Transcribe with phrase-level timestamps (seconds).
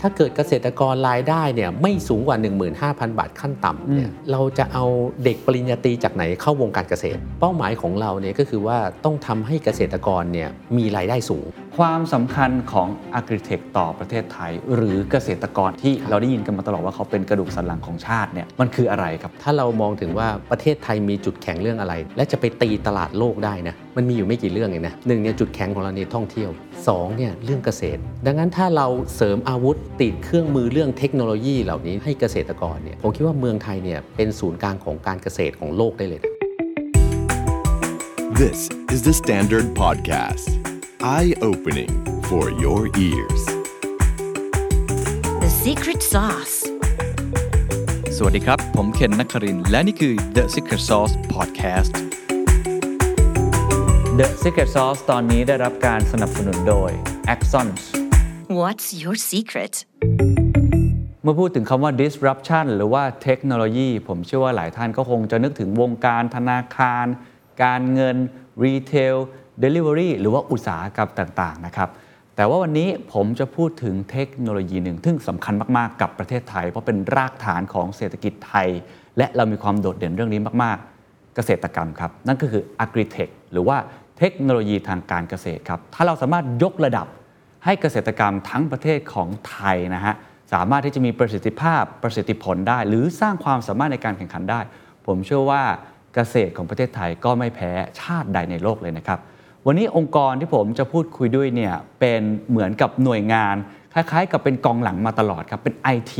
[0.00, 2.36] ถ้าเกิดเกษตรกรรายได้เนี่ยไม่สูงกว่า
[2.78, 4.84] 15,000 บาทขั้นต่ำเนี่ยเราจะเอา
[5.24, 11.46] เด็กปริญญาตรีจากไหนเข้าวงการเกษตร เป้าหมายของเราเนี่ยก็คือว่าต้องทำให้เกษตรกรเนี่ยมีรายได้สูง
[11.78, 26.50] ความสำคัญของ a g r i t e c h ต่อประเทศไทย หรือเกษตรกรที่เราได้ยินกันมาตลอดว่าเขาเป็นกระดูกสันหลังของชาติเนี่ยมันคืออะไรครับ ถ้าเรามองถึงว่าประเทศไทยมีจุดแข็งเรื่องอะไร และจะไปตีตลาดโลกได้นะมันมีอยู่ไม่กี่เรื่องเองนะหนึ่งเนี่ยจุดแข็งของเราเนี่ยท่องเที่ยว
[26.88, 36.32] สองเนี่ยเรื่องเกษตร ดังนั้นถ้าเราเสริมอาวุธติดเครื่องมือเรื่องเทคโนโลยีเหล่านี้ให้เกษตรกรเนี่ยผมคิดว่าเมืองไทยเนี่ยเป็นศูนย์กลางของการเกษตรของโลกได้เลยนะ
[38.40, 40.48] This is the Standard Podcast.
[41.02, 41.88] Eye opening
[42.28, 43.42] for your ears.
[45.40, 46.56] The secret sauce.
[48.16, 51.92] สวัสดีครับ ผมเคนนักครินทร์และนี่คือ The Secret Sauce Podcast
[54.20, 56.90] The Secret Sauce ตอนนี้ได้รับการสนับสนุนโดย
[57.32, 57.82] Axons
[58.60, 59.74] What's your secret?
[61.22, 67.06] เมื่อพูดถึงคำว่า disruption หรือว่าเทคโนโลยีผมเชื่อว่าหลายท่านก็คงจะนึกถึงวงการธนาคาร
[67.62, 68.16] การเงิน
[68.64, 69.16] retail
[69.64, 71.88] delivery หรือว่าอุตสาหกรรมต่างๆนะครับ
[72.36, 78.68] แต่ว่าวันนี้ผมจะพูดถึงเทคโนโลยีหนึ่งซึ่งสำคัญมากๆ กับประเทศไทย เพราะเป็นรากฐานของเศรษฐกิจไทย
[79.18, 83.76] และเรามีความโดดเด่นเรื่องนี้มากๆ เกษตรกรรมครับ นั่นก็คือ agri-tech หรือว่า
[84.18, 87.06] เทคโนโลยีทางการเกษตรครับ ถ้าเราสามารถยกระดับ
[87.64, 90.14] ให้เกษตรกรรมทั้งประเทศของไทยนะฮะ
[90.52, 94.60] สามารถที่จะมีประสิทธิภาพประสิทธิผลได้ หรือสร้างความสามารถในการแข่งขันได้
[95.06, 95.62] ผมเชื่อว่า
[96.14, 99.20] เกษตรของประเทศไทยก็ไม่แพ้ชาติใดในโลกเลยนะครับ
[99.66, 103.54] วันนี้องค์กรที่ผมจะพูดคุยด้วยเนี่ยเป็นเหมือนกับหน่วยงาน
[103.94, 106.14] คล้ายๆ กับเป็นกองหลังมาตลอดครับเป็น IT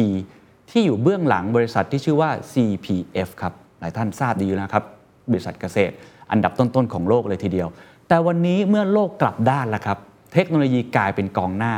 [0.70, 4.84] ที่อยู่เบื้องหลังบริษัทที่ชื่อว่า CPF ครับหลายท่านทราบดีอยู่นะครับ
[5.30, 5.94] บริษัทเกษตร
[6.30, 7.68] อันดับต้นๆของโลกเลยทีเดียว
[8.08, 9.98] แต่วันนี้เมื่อโลกกลับด้านแล้วครับ
[10.34, 11.74] เทคโนโลยีกลายเป็นกองหน้า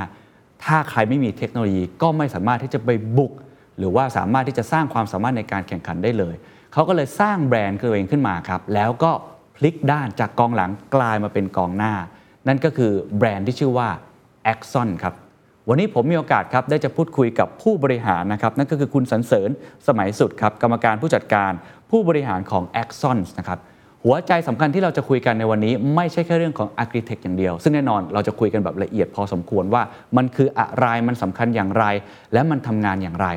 [0.65, 3.33] ถ้าใครไม่มีเทคโนโลยีก็ไม่สามารถที่จะไปบุก
[3.79, 6.35] หรือว่าสามารถที่จะสร้างความสามารถในการแข่งขันได้เลย
[6.73, 9.13] เขาก็เลยสร้างแบรนด์ตัวเองขึ้นมาครับแล้วก็
[9.57, 11.95] พลิกด้านจากกองหลังกลายมาเป็นกองหน้า
[12.49, 13.89] นั่นก็คือแบรนด์ที่ชื่อว่า
[14.53, 15.15] Axon ครับ
[15.69, 19.51] วันนี้ผมมีโอกาสครับได้จะพูดคุยกับผู้บริหารนะครับนั่นก็คือคุณสันเสริญ
[19.89, 21.53] สมัยสุดครับกรรมการผู้จัดการ
[21.91, 23.59] ผู้บริหารของ Axon นะครับ
[24.05, 29.83] หัวใจสำคัญที่เราจะคุยกันในวันนี้ ไม่ใช่แค่เรื่องของ Agritech อย่างเดียว ซึ่งแน่นอนเราจะคุยกันแบบละเอียดพอสมควรว่า
[30.17, 31.85] มันคืออะไรมันสำคัญอย่างไร
[32.33, 33.29] และมันทำงานอย่างไร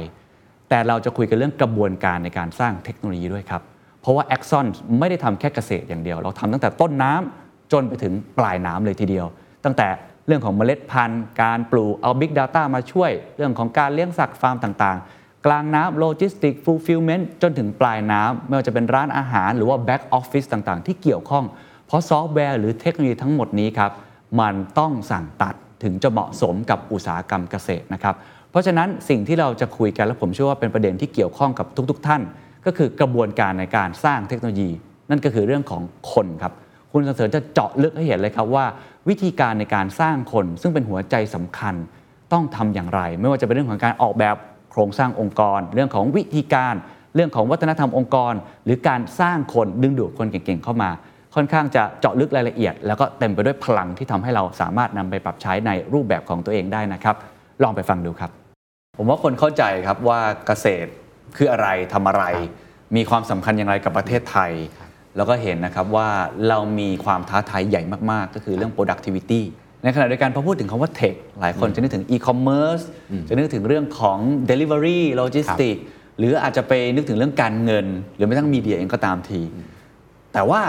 [0.69, 3.61] แต่เราจะคุยกันเรื่องกระบวนการในการสร้างเทคโนโลยีด้วยครับ
[4.05, 4.65] เพราะว่า Axon
[4.99, 9.25] ไม่ได้ทำแค่เกษตรอย่างเดียว เราทำตั้งแต่ต้นน้จนไปถึงปลายน้ำเลยทีเดียว
[9.65, 9.87] ตั้งแต่
[10.27, 21.45] เรื่องของเมล็ดพันธุ์ การปลูกเอา Big Data มาช่วย เรื่องของการเลี้ยงสัตว์ฟาร์มต่างๆ กลางน้ำโลจิสติก fulfillment จนถึงปลายน้ำไม่ว่าจะเป็นร้านอาหารหรือว่า back office ต่างๆ ที่เกี่ยวข้อง
[21.87, 23.91] เพราะซอฟต์แวร์หรือเทคโนโลยีทั้งหมดนี้ครับ
[24.39, 28.15] มันต้องสั่งตัดถึงจะเหมาะสมกับอุตสาหกรรมเกษตรนะครับ
[28.51, 32.21] เพราะฉะนั้นสิ่งที่เราจะคุยกันและผมเชื่อว่าเป็นประเด็นที่เกี่ยวข้องกับทุก ๆ ท่าน
[32.65, 34.69] ก็คือกระบวนการในการสร้างเทคโนโลยี
[35.09, 35.81] นั่นก็คือเรื่องของ
[36.13, 36.53] คนครับ
[36.91, 38.65] คุณสันเสริญจะเจาะลึกให้เห็นเลยครับว่า
[39.09, 41.75] วิธีการในการสร้างคน ซึ่งเป็นหัวใจสำคัญ
[42.33, 44.35] ต้องทำอย่างไร ไม่ว่าจะเป็นเรื่องของการออกแบบ
[44.71, 46.75] โครงสร้างองค์กร เรื่องของวิธีการ
[47.15, 48.33] เรื่องของวัฒนธรรมองค์กร
[48.65, 50.89] หรือการสร้างคนดึงดูดคนเก่งๆเข้ามา
[51.35, 57.15] ค่อนข้างจะเจาะลึกรายละเอียด แล้วก็เต็มไปด้วยพลังที่ทำให้เราสามารถนำไปปรับใช้ในรูปแบบของตัวเองได้นะครับ
[57.63, 58.31] ลองไปฟังดูครับ
[58.97, 60.89] ผมว่าคนเข้าใจครับว่าเกษตร
[61.35, 62.23] คืออะไรทำอะไร
[62.95, 64.51] มีความสำคัญอย่างไรกับประเทศไทย
[65.17, 66.09] แล้วก็เห็นนะครับว่า
[66.47, 67.81] เรามีความท้าทายใหญ่
[68.11, 69.41] มาก ๆ ก็คือเรื่อง productivity
[69.83, 72.83] ในขณะเดียวกันพอพูดถึงคำว่า tech หลายคนจะนึกถึง e-commerce
[73.27, 74.17] จะนึกถึงเรื่องของ
[74.49, 75.81] delivery logistics
[76.17, 77.85] หรืออาจจะไปนึกถึงเรื่องการเงิน
[78.15, 79.41] หรือไม่ต้องมีเดียเองก็ตามที
[80.33, 80.61] แต่ว่า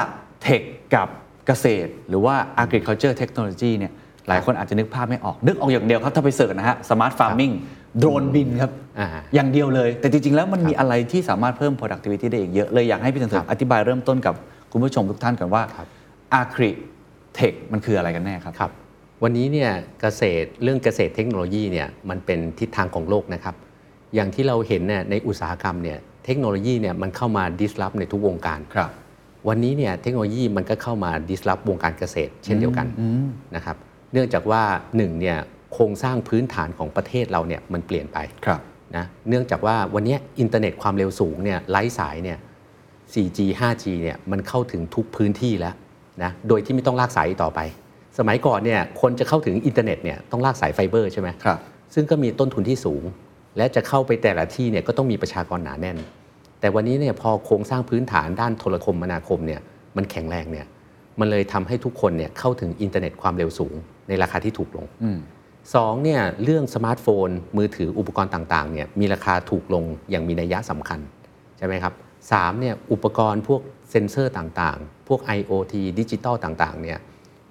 [0.43, 0.63] เทค
[0.95, 1.09] กับ
[1.47, 3.93] เกษตร หรือว่า agriculture technology เนี่ย
[4.29, 7.55] หลายคนอาจจะนึกภาพไม่ออก นึกออกอย่างเดียวครับ ถ้าไปเสิร์ชนะฮะ smart farming
[7.99, 14.35] โดรนบินครับอ่าอย่างเดียวเลย แต่จริง ๆ แล้วมันมีอะไรที่สามารถเพิ่ม productivity ได้อีกเยอะ เลยอยากให้พี่สันเสริญอธิบายเริ่มต้นกับ
[14.73, 15.63] คุณผู้ชมทุกท่านกันว่า
[16.41, 16.71] agri
[17.39, 18.73] tech มันคืออะไรกันแน่ครับครับ
[19.23, 19.71] วันนี้เนี่ย
[20.01, 23.55] เกษตรเรื่องเกษตรเทคโนโลยีเนี่ยมันเป็นทิศทางของโลกนะครับ
[24.15, 28.91] อย่างที่เราเห็นเนี่ยในอุตสาหกรรมเนี่ยเทคโนโลยีเนี่ยมันเข้ามา disrupt ในทุกวงการครับ
[29.49, 32.87] วันนี้เนี่ยเทคโนโลยีมันก็เข้ามา disrupt วงการเกษตร เช่นเดียวกัน
[33.57, 33.77] นะครับ
[34.13, 34.63] เนื่องจากว่า
[34.97, 35.39] หนึ่งเนี่ย
[35.73, 38.61] โครงสร้างพื้นฐานของประเทศเราเนี่ยมันเปลี่ยนไปครับ
[38.97, 42.39] นะเนื่องจากว่าวันนี้อินเทอร์เน็ตความเร็วสูงเนี่ยไร้สายเนี่ย
[43.13, 45.75] 4G 5G เนี่ยมันเข้าถึงทุกพื้นที่แล้ว
[46.23, 47.61] นะโดยที่ไม่ต้องลากสายอีกต่อไป
[48.19, 51.59] สมัยก่อนเนี่ยคนจะเข้าถึงอินเทอร์เน็ตเนี่ยต้องลากสายไฟเบอร์ใช่ไหมครับ
[51.95, 53.03] ซึ่งก็มีต้นทุนที่สูง
[53.57, 55.99] และจะเข้าไปแต่ละที่เนี่ยก็ต้องมีประชากรหนาแน่น
[56.61, 59.61] แต่วันนี้เนี่ยพอโครงสร้างพื้นฐานด้านโทรคมนาคมเนี่ย
[59.97, 60.67] มันแข็งแรงเนี่ย
[61.21, 63.75] มันเลยทำให้ทุกคนเนี่ยเข้าถึงอินเทอร์เน็ตความเร็วสูง
[64.09, 64.87] ในราคาที่ถูกลง
[65.75, 71.01] สองเนี่ยเรื่องสมาร์ทโฟน มือถืออุปกรณ์ต่างๆเนี่ยมีราคาถูกลงอย่างมีนัยยะสำคัญ
[71.59, 71.93] ใช่ไหมครับ
[72.33, 73.61] สามเนี่ยอุปกรณ์พวก
[73.91, 76.99] เซ็นเซอร์ต่างๆ พวก IoT ดิจิตอลต่างๆเนี่ย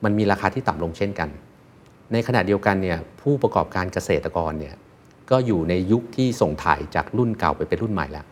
[0.03, 1.29] มันมีราคาที่ต่ำลงเช่นกัน
[2.11, 4.75] ในขณะเดียวกันเนี่ยผู้ประกอบการเกษตรกรเนี่ย
[5.31, 8.25] ก็อยู่ในยุคที่ส่งถ่ายจากรุ่นเก่าไปเป็นรุ่นใหม่แล้ว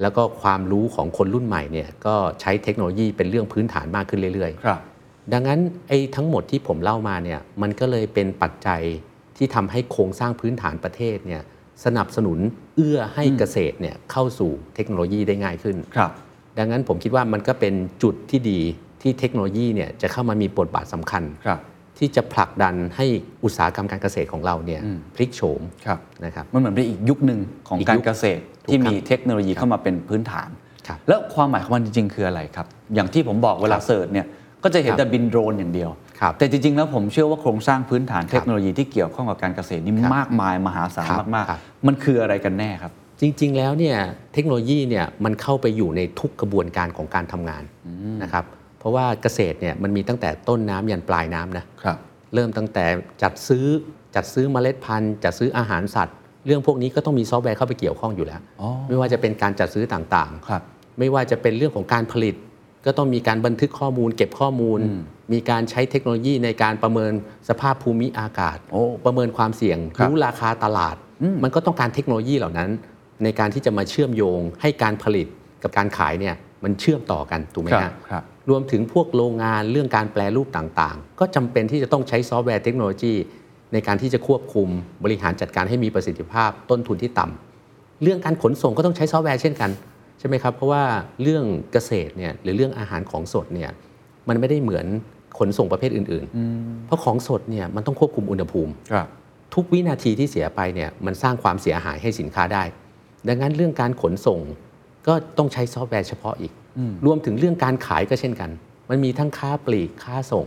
[0.00, 4.80] แล้วก็ความรู้ของคนรุ่นใหม่เนี่ยก็ใช้เทคโนโลยีเป็นเรื่องพื้นฐานมากขึ้นเรื่อยๆครับ
[5.32, 8.82] ดังนั้นไอ้ทั้งหมดที่ผมเล่ามาเนี่ยมันก็เลยเป็นปัจจัย
[9.36, 11.42] ที่ทำให้โครงสร้างพื้นฐานประเทศเนี่ย
[11.84, 12.38] สนับสนุน
[12.76, 16.10] เอื้อให้เกษตรเนี่ยเข้าสู่เทคโนโลยีได้ง่ายขึ้น ครับ
[16.58, 18.60] ดังนั้นผมคิดว่ามันก็เป็นจุดที่ดี
[19.02, 21.60] ที่เทคโนโลยีเนี่ยจะเข้ามามีบทบาทสำคัญ ครับ
[21.98, 23.06] ที่จะผลักดันให้
[23.44, 30.48] อุตสาหกรรมการเกษตรของเราเนี่ยอืมพลิกโฉมครับ นะครับ มันเหมือนเป็นอีกยุคหนึ่งของอีกการยุคเกษตรถูกที่ครับมีเทคโนโลยีเข้ามาเป็นพื้นฐาน
[30.86, 34.26] ครับแล้วความหมายของมันจริงๆ คืออะไรครับ อย่างที่ผมบอกเวลาครับเสิร์ชเนี่ย
[34.64, 43.96] ก็จะเห็นครับแต่บินโดรนอย่างเดียวครับแต่จริงๆ แล้วผมเชื่อว่าโครงสร้างพื้นฐานเทคโนโลยีที่เกี่ยวข้องกับการเกษตรนี่ครับมากมายมหาศาลครับมากครับๆมันคืออะไรกันแน่ครับ จริงๆ แล้วเนี่ย
[44.34, 47.62] เทคโนโลยีเนี่ยมันเข้าไปอยู่ในทุกกระบวนการของการทำงาน
[48.22, 48.44] นะครับ
[48.78, 51.98] เพราะว่าเกษตรเนี่ยมันมีตั้งแต่ต้นน้ำยันปลายน้ำนะครับ
[52.34, 52.84] เริ่มตั้งแต่
[53.22, 53.66] จัดซื้อ
[54.14, 56.16] จัดซื้อเมล็ดพันธุ์จัดซื้ออาหารสัตว์
[56.46, 62.34] เรื่องพวกนี้ก็ต้องมีซอฟต์แวร์เข้าไปเกี่ยวข้องอยู่แล้วอ๋อไม่ว่าจะเป็นการจัดซื้อต่างครับๆไม่ว่าจะเป็นเรื่องของการผลิต
[62.84, 65.00] ก็ต้องมีการบันทึกข้อมูล เก็บข้อมูลอืม
[65.32, 67.12] มีการใช้เทคโนโลยีในการประเมิน
[67.48, 72.70] สภาพภูมิอากาศโอ้ประเมินความเสี่ยงครับรู้ราคาตลาดอืมมันก็ต้องการเทคโนโลยีเหล่านั้น
[73.24, 75.26] ในการที่จะมาเชื่อมโยง ให้การผลิต
[75.62, 76.34] กับการขายเนี่ย
[76.64, 83.14] มันเชื่อมต่อกันถูกไหมครับฮะครับรวมถึงพวกโรงงานเรื่องการแปรรูปต่างๆ ก็จำเป็นที่จะต้องใช้ซอฟต์แวร์เทคโนโลยี
[83.72, 84.68] ในการที่จะควบคุม
[85.04, 90.84] บริหารจัดการให้มีประสิทธิภาพต้นทุนที่ต่ำเรื่องการขนส่งก็ต้องใช้ซอฟต์แวร์เช่นกันใช่ไหมครับเพราะว่า
[91.22, 93.70] เรื่องเกษตรเนี่ยหรือเรื่องอาหารของสดเนี่ย
[94.28, 94.86] มันไม่ได้เหมือน
[95.38, 99.06] ขนส่งประเภทอื่นๆ เพราะของสดเนี่ยมันต้องควบคุมอุณหภูมิครับ
[99.54, 102.62] ทุกวินาทีที่เสียไปเนี่ยมันสร้างความเสียหายให้สินค้าได้
[103.28, 104.40] ดังนั้นเรื่องการขนส่ง
[105.06, 106.52] ก็ต้องใช้ซอฟต์แวร์เฉพาะอีก
[107.06, 108.50] รวมถึงเรื่องการขายก็เช่นกัน
[108.90, 110.46] มันมีทั้งค้าปลีกค้าส่ง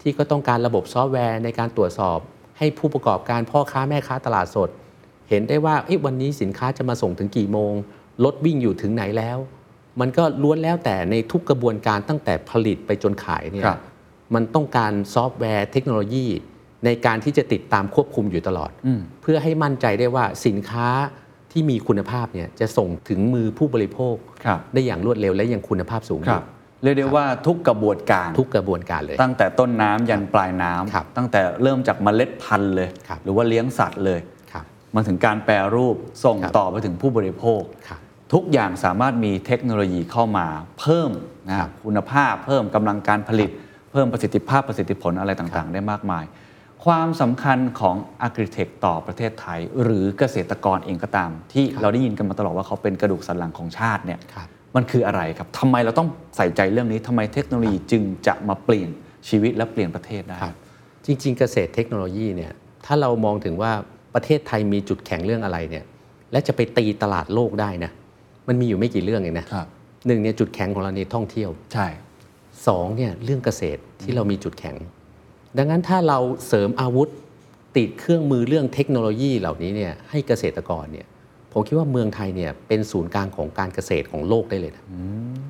[0.00, 2.18] ที่ก็ต้องการระบบซอฟต์แวร์ในการตรวจสอบ
[2.58, 4.68] ให้ผู้ประกอบการพ่อค้าแม่ค้าตลาดสด
[5.28, 7.72] เห็นได้ว่าเอ๊ะวันนี้สินค้าจะมาส่งถึงกี่โมง
[8.24, 9.38] รถวิ่งอยู่ถึงไหนแล้ว
[10.00, 13.80] มันก็ล้วนแล้วแต่ในทุกกระบวนการตั้งแต่ผลิตไปจนขายเนี่ยครับ
[14.34, 16.26] มันต้องการซอฟต์แวร์เทคโนโลยี
[16.84, 20.88] ในการที่จะติดตามควบคุมอยู่ตลอดอืมเพื่อให้มั่นใจได้ว่าสินค้า
[21.52, 26.44] ที่มีคุณภาพเนี่ยจะส่งถึงมือผู้บริโภคครับได้อย่างรวดเร็วและอย่างคุณภาพสูงครับ
[26.82, 34.20] เรียกได้ว่าทุกกระบวนการทุกกระบวนการเลย ตั้งแต่ต้นน้ำยันปลายน้ำครับตั้งแต่เริ่มจากเมล็ดพันธุ์เลยครับหรือว่าเลี้ยงสัตว์เลย
[34.52, 38.00] ครับมาถึงการแปรรูปส่งครับต่อไปถึงผู้บริโภคครับ
[38.32, 40.46] ทุกอย่างสามารถมีเทคโนโลยีเข้ามา
[40.80, 41.10] เพิ่ม
[41.48, 43.50] นะครับคุณภาพเพิ่มกำลังการผลิต
[43.92, 46.24] เพิ่มประสิทธิภาพประสิทธิผลอะไรต่างๆ ได้มากมาย
[46.84, 47.96] ความสำคัญของ
[48.26, 58.90] a g r i t e c h ต่อประเทศไทย หรือเกษตรกรเองก็ตาม ที่ครับเราได้ยินกันมาตลอดว่าเขาเป็นกระดูกสันหลังของชาติเนี่ยครับมันคืออะไรครับทำไมเราต้องใส่ใจเรื่องนี้ทำไมเทคโนโลยีจึงจะมาเปลี่ยน
[59.28, 60.56] ชีวิตและเปลี่ยนประเทศได้ครับ
[61.06, 62.52] จริง ๆ เกษตรเทคโนโลยีเนี่ย
[62.86, 63.72] ถ้าเรามองถึงว่า
[64.14, 65.84] ประเทศไทยมีจุดแข็งเรื่องอะไรเนี่ย
[66.32, 67.92] และจะไปตีตลาดโลกได้นะ
[68.48, 69.66] มันมีอยู่ไม่กี่เรื่องเองนะครับ
[70.06, 71.86] หนึ่งเนี่ยจุดแข็งของเราในท่องเที่ยวใช่
[72.66, 74.76] สองเนี่ยเรื่องเกษตรที่เรามีจุดแข็ง
[75.58, 77.08] ดังนั้นถ้าเราเสริมอาวุธ
[77.76, 81.06] ติดเครื่องมือเรื่องเทคโนโลยีเหล่านี้เนี่ยให้เกษตรกรเนี่ย
[81.52, 84.84] ผมคิดว่าเมืองไทยเนี่ยเป็นศูนย์กลางของการเกษตรของโลกได้เลยนะ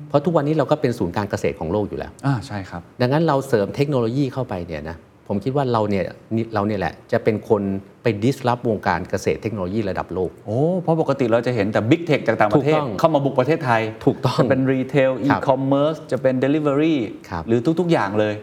[0.07, 4.97] เพราะทุกวันนี้เราก็เป็นศูนย์การเกษตรของโลกอยู่แล้วอ่าใช่ครับ ดังนั้นเราเสริมเทคโนโลยีเข้าไปเนี่ยนะ
[5.31, 6.03] ผมคิดว่าเราเนี่ย
[6.35, 7.61] นี่เราเนี่ยแหละจะเป็นคน
[8.03, 16.95] ไป disrupt วงการเกษตรเทคโนโลยีระดับโลก โอ้เพราะปกติเราจะเห็นแต่ Big Tech จากต่างประเทศถูกต้องเข้ามาบุกประเทศไทย ถูกต้องจะเป็น retail ครับคอมเมิร์ซจะเป็น Delivery
[17.29, 18.33] ครับหรือทุก ๆ อย่างเลย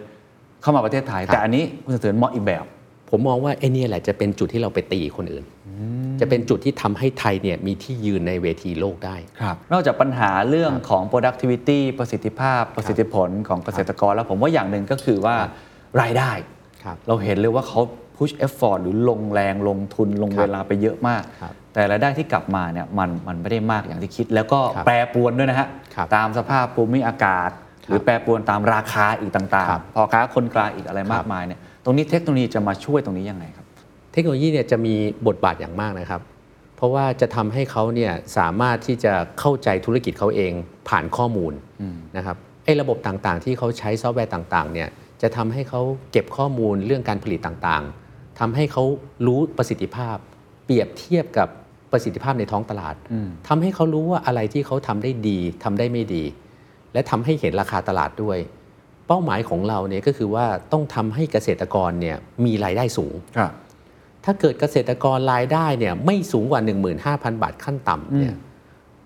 [0.62, 2.64] เข้ามาประเทศไทยครับแต่อันนี้คุณเสถียรมองอีกแบบ
[3.11, 5.45] ผมมองว่าไอ้เนี่ยแหละจะเป็นจุดที่เราไปตีคนอื่น
[6.21, 9.16] จะเป็นจุดที่ทำให้ไทยเนี่ยมีที่ยืนในเวทีโลกได้
[9.73, 15.52] นอกจากปัญหาเรื่องของ productivity ประสิทธิภาพประสิทธิผลของเกษตรกรแล้วผมว่าอย่างหนึ่งก็คือว่าครับ
[16.02, 16.55] รายได้ครับ
[17.09, 17.81] เราเห็นเลยว่าเขา
[18.16, 27.50] push effort หรือลงแรงลงทุนลงครับเวลาไปเยอะมากครับแต่รายได้ที่กลับมาเนี่ยมันมันไม่ได้มากอย่างที่คิด แล้วก็ครับแปรปรวนด้วยนะฮะครับตามสภาพภูมิอากาศ
[27.88, 33.66] หรือแปรปรวนตามราคาอีกต่างครับๆพอค้าคนกลางอีกอะไรมากครับมายเนี่ยตรงนี้เทคโนโลยีจะมาช่วยตรงนี้ยังไงครับ
[34.12, 34.95] เทคโนโลยีเนี่ยจะมี
[35.26, 36.21] บทบาทอย่างมากนะครับ
[36.76, 40.52] เพราะว่าจะทำให้เขาเนี่ยสามารถที่จะเข้าใจธุรกิจเขาเอง
[40.88, 41.52] ผ่านข้อมูล
[42.16, 44.88] นะครับไอ้ระบบต่างๆ ที่เขาใช้ซอฟต์แวร์ต่างๆเนี่ย
[45.23, 45.82] จะทำให้เขา
[46.12, 48.85] เก็บข้อมูลเรื่องการผลิตต่างๆทำให้เขา
[49.26, 50.16] รู้ประสิทธิภาพ
[50.64, 51.49] เปรียบเทียบกับ
[51.92, 52.94] ประสิทธิภาพในท้องตลาด
[53.49, 56.25] ทำให้เขารู้ว่าอะไรที่เขาทำได้ดีทำได้ไม่ดี
[56.92, 58.38] และทำให้เห็นราคาตลาดด้วย
[59.06, 63.52] เป้าหมายของเราเนี่ยก็คือว่าต้องทำให้เกษตรกรเนี่ยมีรายได้สูงครับ
[64.25, 66.61] ถ้าเกิดเกษตรกรรายได้เนี่ยไม่สูงกว่า
[67.02, 68.35] 15,000 บาทขั้นต่ำเนี่ย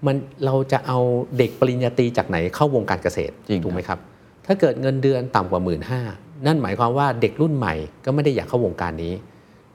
[0.06, 0.98] มันเราจะเอา
[1.38, 3.98] เด็กปริญญาตรีจากไหนเข้าวงการเกษตรจริงถูกไหมครับ
[4.52, 5.80] ถ้าเกิดเงินเดือนต่ำกว่า1 5ื่น
[6.46, 9.14] นั่นหมายความว่าเด็กรุ่นใหม่ก็ไม่ได้อยากเข้าวงการนี้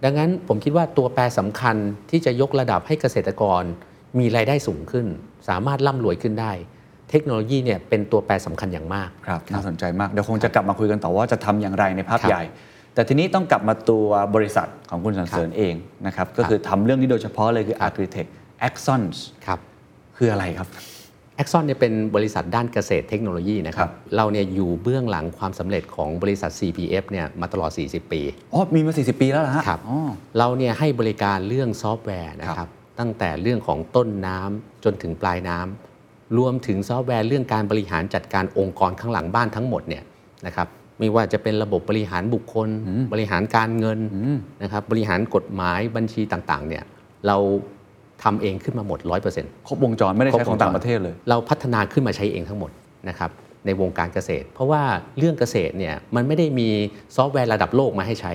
[0.03, 1.75] ดังนั้นผมคิดว่าตัวแปรสำคัญ
[2.09, 3.63] ที่จะยกระดับให้เกษตรกร
[4.19, 5.05] มีรายได้สูงขึ้น
[5.49, 6.51] สามารถร่ำรวยขึ้นได้
[7.09, 12.43] เทคโนโลยีเนี่ยเป็นตัวแปรสำคัญอย่างมากครับน่าสนใจมากเดี๋ยวคงจะกลับมาคุยกันต่อว่าจะทำอย่างไรในภาพครับใหญ่
[12.93, 14.05] แต่ทีนี้ต้องกลับมาตัว
[14.35, 15.75] บริษัทของคุณสันเสริญเอง
[16.07, 18.29] นะครับก็คือทำเรื่องนี้โดยเฉพาะเลยคือ Agritech
[18.67, 19.59] Axons ครับ
[20.17, 20.69] คืออะไรครับ
[21.35, 28.21] แอ x ซอนเนี่ยเป็นบริษัทด้านเกษตรเทคโนโลยีนะครัครับเราเนี่ยอยู่เบื้องหลังความสำเร็จของบริษัท CPF เนี่ยมาตลอด 40 ปี
[28.53, 29.97] อ๋อ มีมา 40 ปีแล้วเหรอฮะครับอ๋อ
[30.37, 40.03] เราเนี่ยให้บริการเรื่องซอฟต์แวร์นะครับ ตั้งแต่เรื่องของต้นน้ำจนถึงปลายน้ำรวมถึงซอฟต์แวร์เรื่องการบริหารจัดการองค์กรข้างหลังบ้านทั้งหมดเนี่ย
[40.45, 40.67] นะครับ
[40.99, 42.69] ไม่ว่าจะเป็นระบบบริหารบุคคล
[43.13, 43.99] บริหารการเงิน
[44.63, 46.83] นะครับบริหารกฎหมายบัญชีต่างๆเนี่ย
[47.27, 47.37] เรา
[48.23, 48.99] ทำเองขึ้นมาหมด
[49.33, 52.71] 100%ครบวงจรไม่ได้ใช้ของต่างประเทศเลย เราพัฒนาขึ้นมาใช้เองทั้งหมด
[53.09, 53.31] นะครับ
[53.65, 54.81] ในวงการเกษตร เพราะว่า
[55.17, 56.69] เรื่องเกษตรเนี่ยมันไม่ได้มี
[57.15, 58.33] ซอฟต์แวร์ระดับโลกมาให้ใช้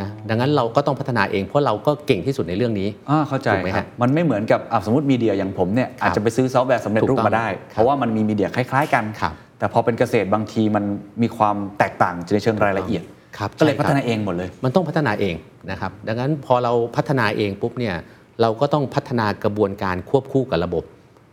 [0.00, 10.84] นะดังนั้นเราก็ต้องพัฒนาเองเพราะเราก็เก่งที่สุดในเรื่องนี้อ่าเข้าใจถูกไหมครับฮะมันไม่เหมือนกับอะสมมติ media อย่างผมเนี่ยอาจจะไปซื้อซอฟต์แวร์สำเร็จรูปถูกต้องมาได้ครับเพราะว่ามันมี media คล้าย ๆ กันครับแต่พอเป็นเกษตรบางทีมัน
[11.22, 13.02] มีความแตกต่างในเชิงรายละเอียด
[13.38, 15.34] ครับก็เลยใช่ครับพัฒนาเองหมดเลย มันต้องพัฒนาเอง
[15.70, 17.94] นะครับดังนั้นพอเราพัฒนาเองปุ๊บเนี่ย
[18.42, 20.84] เราก็ต้องพัฒนากระบวนการควบคู่กับระบบ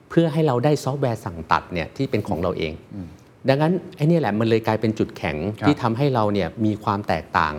[0.10, 2.74] เพื่อให้เราได้ซอฟต์แวร์สั่งตัดเนี่ยที่เป็นของเราเอง
[3.50, 7.54] ดังนั้นไอ้เนี่ยแหละมันเลยกลายเป็นจุดแข็งครับที่ทำให้เราเนี่ยมีความแตกต่าง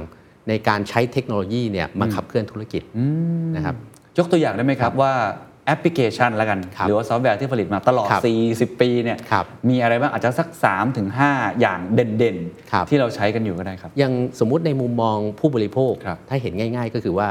[0.49, 2.83] ในการใช้เทคโนโลยีเนี่ยมาขับเคลื่อนธุรกิจ
[3.57, 3.75] นะครับ
[4.19, 5.13] ยกตัวอย่างได้ไหมครับว่า
[5.67, 8.23] แอปพลิเคชันแล้วกันครับหรือว่าซอฟต์แวร์ที่ผลิตมาตลอดครับ
[8.77, 12.37] 40 ปีเนี่ยครับมีอะไรบ้างอาจจะสัก 3-5ถึง5อย่างเด่น
[12.73, 17.29] ครับๆที่เราใช้กันอยู่ก็ได้ครับ อย่างสมมุติในมุมมองผู้บริโภคครับถ้าเห็นง่าย ๆ ก็คือว่า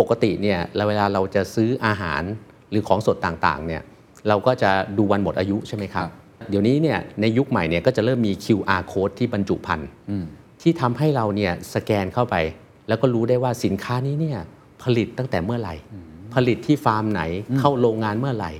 [0.00, 2.22] ปกติเนี่ยเราเวลาเราจะซื้ออาหาร
[2.70, 3.82] หรือของสดต่างๆเนี่ย
[4.28, 6.06] เราก็จะดูวันหมดอายุใช่ไหมครับ
[6.50, 9.88] เดี๋ยวนี้เนี่ยในยุคใหม่เนี่ยก็จะเริ่มมี QR code ที่บรรจุภัณฑ์
[10.62, 12.36] ที่ทำให้เราเนี่ยสแกนเข้าไป
[12.88, 14.38] แล้วก็รู้ได้ว่าสินค้านี้เนี่ย
[14.82, 15.74] ผลิตตั้งแต่เมื่อไหร่
[16.34, 17.22] ผลิตที่ฟาร์มไหน
[17.58, 18.52] เข้าโรงงานเมื่อไหร่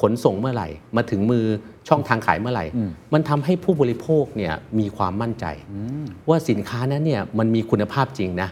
[0.00, 1.44] ขนส่งเมื่อไหร่ มาถึงมือ
[1.88, 2.64] ช่องทางขายเมื่อไหร่
[3.12, 5.46] มันทำให้ผู้บริโภคเนี่ยมีความมั่นใจ
[6.28, 8.48] ว่าสินค้านั้นเนี่ยมันมีคุณภาพจริงนะ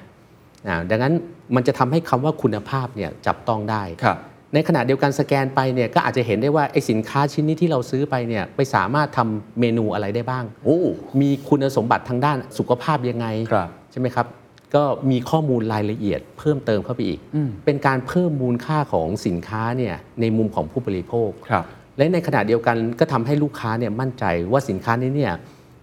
[0.68, 1.14] อ่าดังนั้น
[1.54, 4.18] มันจะทำให้คำว่าคุณภาพเนี่ยจับต้องได้ครับ
[4.54, 10.80] ในขณะเดียวกันสแกนไปเนี่ยก็อาจจะเห็นได้ว่าไอ้สินค้าชิ้นนี้ที่เราซื้อไปเนี่ยไปสามารถทำเมนูอะไรได้บ้างโอ้
[11.20, 14.26] มีคุณสมบัติทางด้านสุขภาพยังไงครับใช่ไหมครับ
[14.74, 17.20] ก็มีข้อมูลรายละเอียดเพิ่มเติมเข้าไปอีก
[17.64, 21.64] เป็นการเพิ่มมูลค่าของสินค้าเนี่ยในมุมของผู้บริโภคครับ
[21.98, 25.34] และในขณะเดียวกันก็ทำให้ลูกค้าเนี่ยมั่นใจว่าสินค้านี้เนี่ย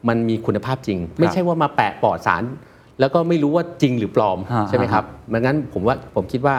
[0.07, 2.43] มันมีคุณภาพจริง ไม่ใช่ว่ามาแปะปลอดสาร
[2.99, 6.57] แล้วก็ไม่รู้ว่าจริงหรือปลอมฮะใช่ไหมครับดังนั้นผมว่าผมคิดว่า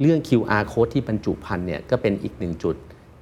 [0.00, 2.76] เรื่อง QR code ที่บรรจุภัณฑ์เนี่ยก็เป็นอีกหนึ่งจุด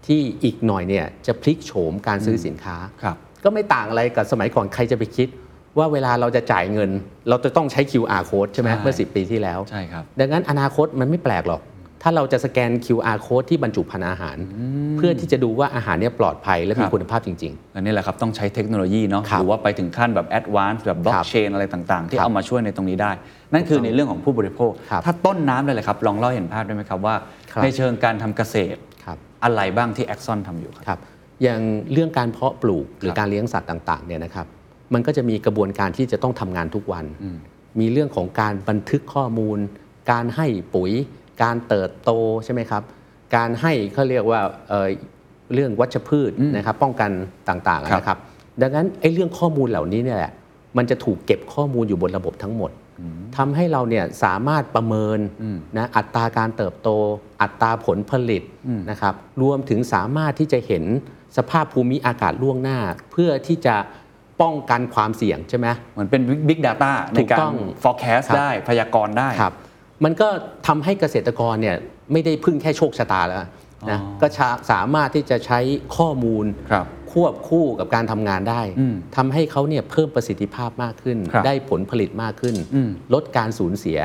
[0.06, 5.28] ที่อีกหน่อยเนี่ยจะพลิกโฉมการซื้อสินค้าครับก็ไม่ต่างอะไรกับสมัยก่อนใครจะไปคิด
[5.78, 6.90] ว่าเวลาเราจะจ่ายเงิน
[7.28, 11.61] เราจะต้องใช้ QR code ใช่ไหมใช่เมื่อ 10 ปีที่แล้ว ใช่ครับ ดังนั้นอนาคตมันไม่แปลกหรอก
[12.02, 14.36] ถ้าเราจะสแกน QR code ที่บรรจุภัณฑ์อาหาร
[14.96, 23.12] เพื่อที่จะดูว่าอาหารเนี่ยปลอดภัยและมีครับคุณภาพจริงและนี่แหละครับ ต้องใช้เทคโนโลยีเนาะครับหรือว่าไปถึงขั้นแบบ advance แบบบล็อกเชนอะไรต่างๆ ที่ครับเอามาช่วยในตรงนี้ได้
[23.52, 27.14] นั่นคือในเรื่องของผู้บริโภคครับถ้าต้นน้ำเลยแหละครับ ลองเล่าให้เห็นภาพได้ไหมครับว่า
[27.52, 30.98] ครับในเชิงการทำเกษตรๆครับอะไรบ้างที่แอ x ซอนทำอยู่ครับครับ
[31.42, 31.60] อย่าง
[31.92, 34.46] เรื่องการเพาะปลูกหรือครับการเลี้ยงสัตว์ต่างๆเนี่ยนะครับ
[34.94, 37.04] มันก็จะมีกระบวนการที่จะต้องทำงานทุกวัน
[37.80, 39.58] มีเรื่องของการบันทึกข้อมูล
[40.10, 40.92] การให้ปุ๋ย
[41.43, 42.11] การเติบโต
[42.45, 42.83] ใช่ไหมครับ
[43.37, 44.88] การให้เขาเรียกว่าเอ่อ
[45.55, 47.11] เรื่องวัชพืชนะครับป้องกัน
[47.49, 48.19] ต่างๆครับนะครับ
[48.62, 50.33] ดังนั้นไอ้เรื่องข้อมูลเหล่านี้เนี่ยแหละ
[50.76, 52.71] มันจะถูกเก็บข้อมูลอยู่บนระบบทั้งหมด
[53.37, 55.19] ทำให้เราเนี่ยสามารถประเมิน
[55.76, 56.88] นะอัตราการเติบโต
[57.43, 58.43] อัตราผลผลิต
[58.90, 60.85] นะครับรวมถึงสามารถที่จะเห็น
[61.37, 62.78] สภาพภูมิอากาศล่วงหน้า
[63.12, 63.76] เพื่อที่จะ
[64.40, 69.55] ป้องกันความเสี่ยงใช่ไหมเหมือนเป็น Big Data ในถูกการต้อง forecast ครับได้พยากรณ์ได้ครับ
[70.04, 70.28] มันก็
[70.66, 71.76] ทำให้เกษตรกรเนี่ย
[72.12, 73.40] ไม่ได้พึ่งแค่โชคชะตาแล้ว
[73.90, 75.60] นะก็ชาสามารถที่จะใช้
[75.96, 83.98] ข้อมูลครับควบคู่กับการทำงานได้อืมทำให้เขาเนี่ยเพิ่มประสิทธิภาพมากขึ้นครับได้ผลผลิตมากขึ้นอืมลดการสูญเสีย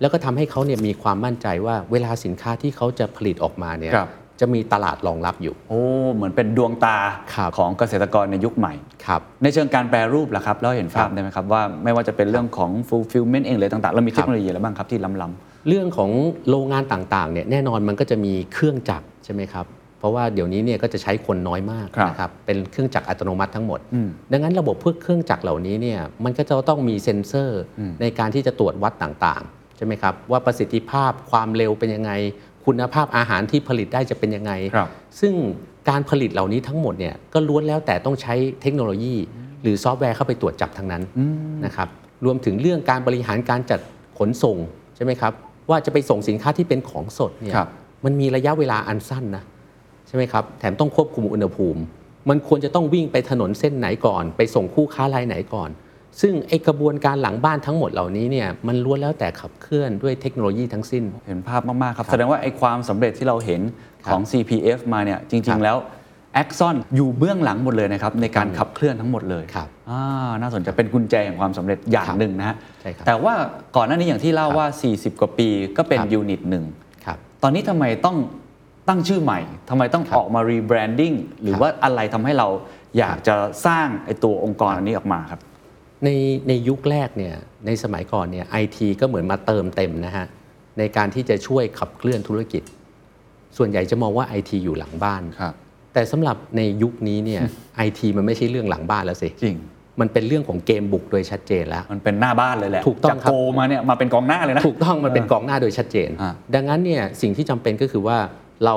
[0.00, 4.10] แล้วก็ทำให้เขาเนี่ยมีความมั่นใจว่าเวลาสินค้าที่เขาจะผลิตออกมาเนี่ยครับ
[4.40, 5.80] จะมีตลาดรองรับอยู่ โอ้
[6.14, 6.96] เหมือนเป็นดวงตา
[7.34, 8.74] ครับของเกษตรกรในยุคใหม่
[9.06, 16.10] ครับในเชิงการแปรรูปล่ะครับเราเห็นภาพครับได้ไหมครับว่าไม่ว่าจะเป็นเรื่องของ fulfillment เองเลยต่างๆ เรามีคเทรับคโนโลยีอะไรบ้างครับที่ล้ำเรื่องของ
[16.50, 19.66] โรงงานต่างๆเนี่ยแน่นอนมันก็จะมีเครื่องจักรใช่ไหมครับ
[19.98, 27.60] เพราะว่าเดี๋ยวนี้เนี่ยก็จะใช้คนน้อยมากครับนะครับเป็นเครื่องจักรอัตโนมัติทั้งหมดอืมดังนั้นระบบเพื่อเครื่องจักรเหล่านี้เนี่ยมันก็จะต้องมีเซ็นเซอร์
[28.00, 32.12] ในการที่จะตรวจวัดต่างๆใช่ไหมครับว่าประสิทธิภาพความเร็วเป็นยังไง
[32.66, 34.88] คุณภาพอาหารที่ผลิตได้จะเป็นยังไงครับ
[35.20, 35.34] ซึ่ง
[35.88, 39.14] การผลิตเหล่านี้ทั้งหมดเนี่ยก็ล้วนแล้วแต่ต้องใช้เทคโนโลยี
[39.62, 41.02] หรือซอฟต์แวร์เข้าไปตรวจจับทั้งนั้น
[41.64, 41.88] นะครับ
[42.24, 43.80] รวมถึงเรื่องการบริหารการจัด
[44.18, 44.56] ขนส่ง
[44.96, 45.32] ใช่ไหมครับ
[45.70, 47.68] ว่าจะไปส่งสินค้าที่เป็นของสดเนี่ยครับ
[48.04, 49.44] มันมีระยะเวลาอันสั้นนะ
[50.06, 51.80] ใช่ไหมครับแถมต้องควบคุมอุณหภูมิ
[52.28, 55.70] มันควรจะต้องวิ่งไปถนนเส้นไหนก่อน ไปส่งคู่ค้ารายไหนก่อน
[56.20, 63.60] ซึ่งไอกระบวนการหลังบ้านทั้งหมดเหล่านี้เนี่ยมันล้วนแล้วแต่ขับเคลื่อนด้วยเทคโนโลยีทั้งสิ้น เห็นภาพมาก ๆ ครับ แสดงว่าไอ้ความสำเร็จที่เราเห็น
[64.06, 65.76] ของ CPF มาเนี่ยจครัริงบๆแล้ว
[66.42, 70.00] Axon อยู่เบื้องหลังหมดเลยนะครับ ในการขับเคลื่อนทั้งหมดเลยครับอ่า
[70.40, 73.34] น่าสนใจเป็นกุญแจแห่งความสำเร็จอย่างครับหนึ่งนะฮะใช่ครับแต่ว่า
[73.76, 76.64] ก่อนหน้านี้อย่างที่เล่าครับว่า 40 กว่าปีก็เป็นครับยูนิตหนึ่ง
[77.04, 78.16] ครับตอนนี้ทำไมต้อง
[78.88, 82.48] ตั้งชื่อใหม่ทำไมต้องครับออกมา rebranding หรือครับว่าอะไรทำให้เรา
[82.98, 83.34] อยากจะ
[83.66, 85.40] สร้างไอ้ตัวองค์กรอันนี้ออกมาครับ
[86.04, 86.08] ใน
[86.48, 87.34] ในยุคแรกเนี่ย
[87.66, 90.26] ในสมัยก่อนเนี่ยไอทีก็เหมือนมาเติมเต็มนะฮะ
[90.78, 92.62] ในการที่จะช่วยขับเคลื่อนธุรกิจ
[93.56, 95.54] ส่วนใหญ่จะมองว่าไอทีอยู่หลังบ้าน ครับ
[95.92, 97.42] แต่สำหรับในยุคนี้เนี่ย
[97.76, 99.56] ไอทีมันไม่ใช่เรื่องหลังบ้านแล้วสิ จริง
[100.00, 108.18] มันเป็นเรื่องของเกมบุกโดยชัดเจนแล้ว มันเป็นหน้าบ้านเลยแหละถูกต้องจากครับ โกมาเนี่ยมาเป็นกองหน้าเลยนะ ถูกต้องมันเป็นกองหน้าโดยชัดเจน อ่าดังนั้นเนี่ยสิ่งที่จำเป็นก็คือว่า
[108.64, 108.76] เรา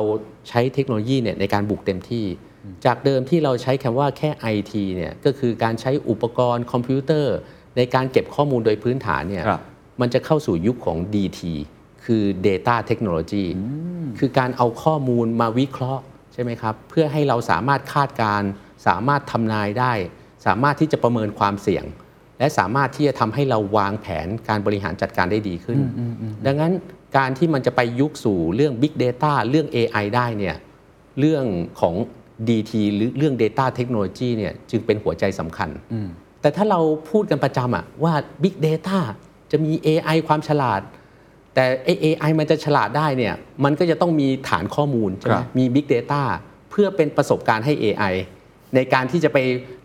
[0.49, 2.25] ใช้เทคโนโลยีเนี่ยในการบุกเต็มที่
[2.85, 7.35] จากเดิมที่เราใช้คำว่าแค่ IT เนี่ยก็คือการใช้อุปกรณ์คอมพิวเตอร์
[7.77, 9.61] ในการเก็บข้อมูลโดยพื้นฐานเนี่ยครับ
[10.01, 11.41] มันจะเข้าสู่ยุคของ DT
[12.05, 13.45] คือ Data Technology
[14.19, 18.49] คือการเอาข้อมูลมาวิเคราะห์ใช่ไหมครับ เพื่อให้เราสามารถคาดการณ์
[18.87, 19.93] สามารถทำนายได้
[20.45, 21.85] สามารถที่จะประเมินความเสี่ยง
[22.39, 25.79] และสามารถที่จะทำให้เราวางแผนการบริหารจัดการได้ดีขึ้น
[26.45, 26.73] ดังนั้น
[27.17, 30.55] การที่มันจะไปยุคสู่เรื่อง Big Data เรื่อง AI ได้เนี่ย
[31.19, 31.45] เรื่อง
[31.79, 31.95] ของ
[32.47, 35.69] DT หรือเรื่อง Data Technology เนี่ยจึงเป็นหัวใจสำคัญ
[36.41, 36.79] แต่ถ้าเรา
[37.09, 38.99] พูดกันประจำอะว่า Big Data
[39.51, 40.81] จะมี AI ความฉลาด
[41.55, 46.21] แต่ไอ้ AI มันจะฉลาดได้เนี่ยมันก็จะต้องมีฐานข้อมูลใช่ไหมครับมี Big Data
[46.71, 48.13] เพื่อเป็นประสบการณ์ให้ AI
[48.75, 49.37] ในการที่จะไป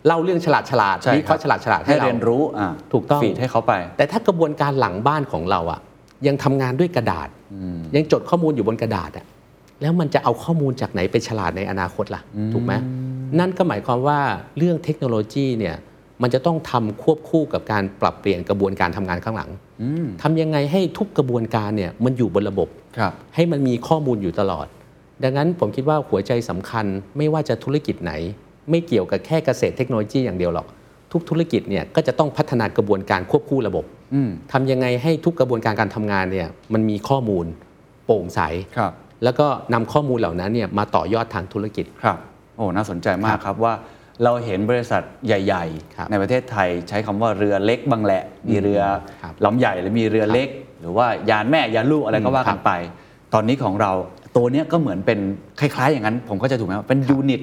[0.05, 5.79] เล่าเรื่องฉลาดฉลาดใช่วิเคราะห์คฉบลาดฉลาดให้ให้เราเรียนรู้อ่าถูกต้องฟีดให้เขาไป แต่ถ้ากระบวนการหลังบ้านของเราอะ
[6.27, 7.29] ยังทำงานด้วยกระดาษ
[7.95, 9.25] ยังจดข้อมูลอยู่บนกระดาษอะ
[9.81, 12.21] แล้วมันจะเอาข้อมูลจากไหนไปฉลาดในอนาคตล่ะ
[12.53, 12.73] ถูกไหม
[13.39, 14.19] นั่นก็หมายความว่า
[14.57, 15.75] เรื่องเทคโนโลยีเนี่ย
[16.21, 19.49] มันจะต้องทำควบคู่กับการปรับเปลี่ยนกระบวนการทำงานข้างหลัง
[20.21, 24.67] ทำยังไงให้ทุกกระบวนการเนี่ยมันอยู่บนระบบครับให้มันมีข้อมูลอยู่ตลอด
[25.23, 26.85] ดังนั้นผมคิดว่าหัวใจสำคัญ
[27.17, 28.13] ไม่ว่าจะธุรกิจไหน
[28.69, 30.67] ไม่เกี่ยวกับแค่เกษตรเทคโนโลยีอย่างเดียวหรอก
[31.11, 37.45] ทุกธุรกิจเนี่ยก็จะต้องพัฒนากระบวนการควบคู่ระบบอืมทำยังไงให้ทุกกระบวนการการทำงานเนี่ยมันมีข้อมูล
[38.05, 38.39] โปร่งใส
[38.77, 38.93] ครับ
[39.25, 42.17] แล้วก็นำข้อมูลเหล่านั้นเนี่ยมาต่อยอดทางธุรกิจครับ
[42.57, 43.73] โอ้น่าสนใจมากครับว่า
[44.23, 48.81] เราเห็นบริษัทใหญ่ครับๆในประเทศไทยใช้คำว่าเรือเล็กบางแหละ มีเรือ
[49.21, 52.71] ครับลำใหญ่หรือมีเรือเล็ก หรือว่ายานแม่ยานลูกอะไรก็ว่าครักับนไป
[53.33, 53.91] ตอนนี้ของเรา
[54.35, 55.19] ตัวเนี้ยก็เหมือนเป็น
[55.59, 57.41] คล้าย ๆ อย่างนั้น ผมก็จะถูกไหมว่าเป็นยูนิต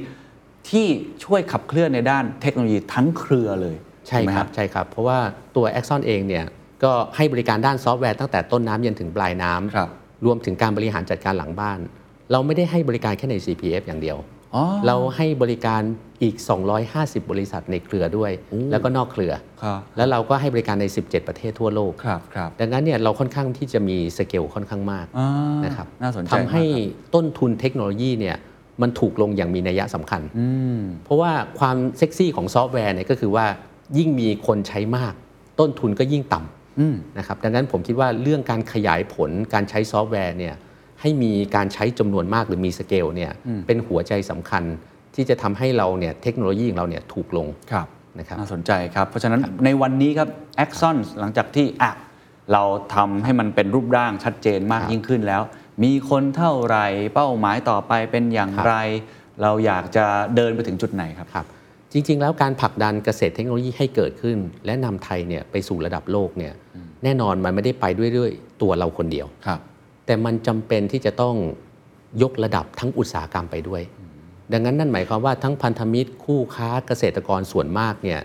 [0.70, 0.86] ที่
[1.24, 3.76] ช่วยขับเคลื่อนในด้านเทคโนโลยีทั้งเครือเลย
[4.08, 5.18] ใช่ถูกไหมครับใช่ครับ เพราะว่า
[5.56, 6.44] ตัว Axon เองเนี่ย
[6.84, 9.78] ก็ให้บริการด้านซอฟต์แวร์ตั้งแต่ต้นน้ำยันถึงปลายน้ำค
[10.22, 11.78] รับรวมถึงการบริหารจัดการหลังบ้าน
[12.32, 14.18] เราไม่ได้ให้บริการแค่ใน CPF อย่างเดียว
[14.54, 15.82] อ๋อเราให้บริการ
[16.22, 16.36] อีก
[16.82, 18.32] 250 บริษัทในเครือด้วย
[18.70, 19.32] แล้วก็นอกเครือ
[19.62, 25.28] ครับแล้วเราก็ให้บริการใน 17 ประเทศทั่วโลกครับครับดังนั้นเนี่ยเราค่อนข้างที่จะมีสเกลค่อนข้างมากอ่า
[25.64, 28.36] นะครับน่าสนใจทำให้มากครับต้นทุนเทคโนโลยีเนี่ย
[28.82, 33.46] มันถูกลงอย่างมีนัยสำคัญอืมเพราะว่าความเซ็กซี่ของซอฟต์แวร์เนี่ยก็คือว่า
[33.98, 35.14] ยิ่งมีคนใช้มาก
[35.60, 36.61] ต้นทุนก็ยิ่งต่ำอืมำ
[37.18, 40.54] นะครับดังนั้นผมคิดว่าเรื่องการขยายผลการใช้ซอฟต์แวร์เนี่ย
[41.00, 43.32] ให้มีการใช้จำนวนมากหรือมีสเกลเนี่ย
[43.66, 44.62] เป็นหัวใจสำคัญ
[45.14, 47.86] ที่จะทำให้เราเนี่ยเทคโนโลยีของเราเนี่ยถูกลงครับ
[48.18, 50.28] นะครับน่าสนใจครับ เพราะฉะนั้นในวันนี้ครับ
[50.64, 51.92] Axons หลังจากที่อะ
[52.52, 52.62] เรา
[52.94, 55.42] ทำให้มันเป็นรูปร่างชัดเจนมากครับยิ่งขึ้นแล้ว
[55.84, 56.78] มีคนเท่าไหร
[57.14, 58.74] เป้าหมายต่อไปเป็นอย่างครับไร
[59.42, 60.04] เราอยากจะ
[60.36, 61.46] เดินไปถึงจุดไหนครับครับ
[61.92, 66.52] จริง ๆ แล้วการผลักดันเกษตรเทคโนโลยีให้เกิดขึ้น และนำไทยเนี่ยไปสู่ระดับโลกเนี่ย
[67.04, 68.30] แน่นอนมันไม่ได้ไปด้วยด้วย
[68.62, 69.60] ตัวเราคนเดียวครับ
[70.06, 71.34] แต่มันจำเป็นที่จะต้อง
[72.22, 73.82] ยกระดับทั้งอุตสาหกรรมไปด้วย
[74.52, 78.20] ดังนั้นนั่นหมายความว่าทั้งพันธมิตรคู่ค้าเกษตรกรส่วนมากเนี่ย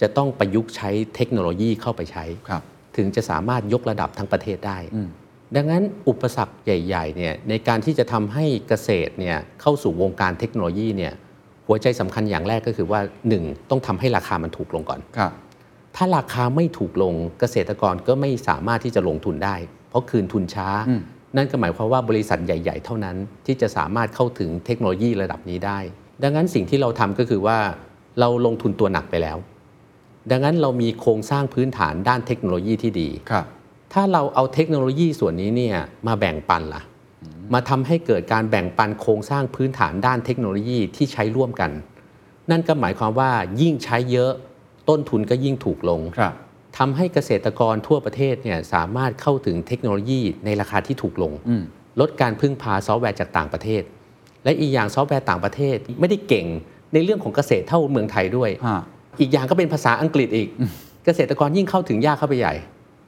[0.00, 2.62] จะต้องประยุกต์ใช้เทคโนโลยีเข้าไปใช้ครับ
[2.96, 5.08] ถึงจะสามารถยกระดับทั้งประเทศได้อืม
[5.56, 11.12] ดังนั้นอุปสรรคใหญ่ๆเนี่ยในการที่จะทำให้เกษตรเนี่ยเข้าสู่วงการเทคโนโลยีเนี่ย
[11.66, 13.00] หัวใจสำคัญอย่างแรกก็คือว่า
[13.34, 13.70] 1.
[13.70, 15.32] ต้องทำให้ราคามันถูกลงก่อนครับ
[15.96, 19.56] ถ้าราคาไม่ถูกลงเกษตรกรก็ไม่สามารถที่จะลงทุนได้
[19.90, 21.02] เพราะคืนทุนช้าอืม
[21.36, 25.78] นั่นก็หมายความว่าบริษัทใหญ่ ๆ เท่านั้น ที่จะสามารถเข้าถึงเทคโนโลยีระดับนี้ได้
[26.22, 27.58] ดังนั้นสิ่งที่เราทำก็คือว่า
[28.20, 29.38] เราลงทุนตัวหนักไปแล้ว
[30.30, 33.44] ดังนั้นเรามีโครงสร้างพื้นฐานด้านเทคโนโลยีที่ดีครับ
[33.92, 35.76] ถ้าเราเอาเทคโนโลยีส่วนนี้เนี่ย
[36.06, 36.82] มาแบ่งปันล่ะ
[37.52, 41.70] มาทำให้เกิดการแบ่งปันโครงสร้างพื้นฐานด้านเทคโนโลยีที่ใช้ร่วมกัน
[42.50, 44.32] นั่นก็หมายความว่ายิ่งใช้เยอะ
[44.88, 46.34] ต้นทุนก็ยิ่งถูกลงครับ
[46.78, 51.62] ทำให้เกษตรกรทั่วประเทศเนี่ยสามารถเข้าถึงเทคโนโลยีในราคาที่ถูกลงอืม
[52.00, 53.82] ลดการพึ่งพาซอฟต์แวร์จากต่างประเทศ
[54.44, 56.46] และอีกอย่างซอฟต์แวร์ต่างประเทศไม่ได้เก่ง
[56.92, 58.80] ในเรื่องของเกษตรเท่าเมืองไทยด้วยฮะ
[59.20, 60.48] อีกอย่างก็เป็นภาษาอังกฤษอีก
[61.04, 62.54] เกษตรกรยิ่งเข้าถึงยากเข้าไปใหญ่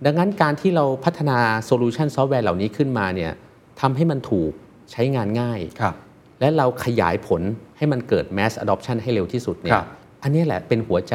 [0.05, 3.33] ดังนั้นการที่เราพัฒนาโซลูชันซอฟต์แวร์เหล่านี้ขึ้นมาเนี่ย
[3.81, 4.51] ทำให้มันถูก
[4.93, 5.95] ใช้งานง่ายครับ
[6.41, 7.43] และเราขยายผล
[7.77, 9.87] ให้มันเกิด mass adoption ให้เร็วที่สุดเนี่ยครับ
[10.23, 11.15] อันนี้แหละเป็นหัวใจ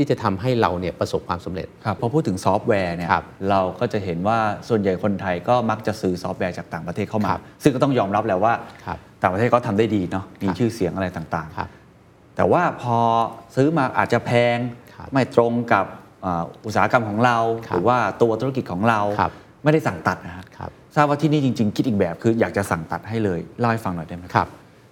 [0.00, 8.54] ที่จะทำให้เราเนี่ยประสบความสำเร็จครับพอพูดถึงซอฟต์แวร์เนี่ยครับเราก็จะเห็นว่าส่วนใหญ่คนไทยก็มักจะซื้อซอฟต์แวร์จากต่างประเทศเข้ามาครับซึ่งก็ต้องยอมรับแหล้วว่า
[8.86, 12.96] ครับต่างประเทศก็ทำได้ดีเนาะมีครับชื่อเสียงอะไรต่างครับๆแต่ว่าพอ
[13.56, 14.58] ซื้อมาอาจจะแพง
[14.94, 15.86] ครับไม่ตรงกับ
[16.24, 19.32] อ่าอุตสาหกรรมของเราครับหรือว่าตัวธุรกิจของเราครับ
[19.64, 24.48] ไม่ได้สั่งตัดนะฮะครับทราบว่าที่นี่จริง ๆ คิดอีกแบบคืออยากจะสั่งตัดให้เลยเล่าให้ฟังหน่อยได้ไหมครับ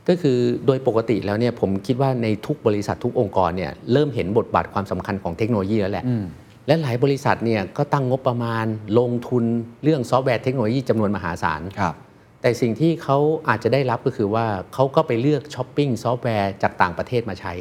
[0.09, 6.25] ก็คือโดยปกติแล้วเนี่ยผมคิดว่าในทุกบริษัททุกองค์กรเนี่ยเริ่มเห็นบทบาทความสำคัญของเทคโนโลยีแล้วแหละอืม
[6.67, 8.67] และหลายบริษัทเนี่ยก็ตั้งงบประมาณ
[8.99, 9.45] ลงทุน
[9.83, 11.95] เรื่องซอฟต์แวร์เทคโนโลยีจำนวนมหาศาลครับ
[12.43, 13.19] แต่สิ่งที่เขา
[13.49, 17.53] อาจจะได้รับก็คือว่าเขาก็ไปเลือกช้อปปิ้งซอฟต์แวร์จากต่างประเทศมาใช้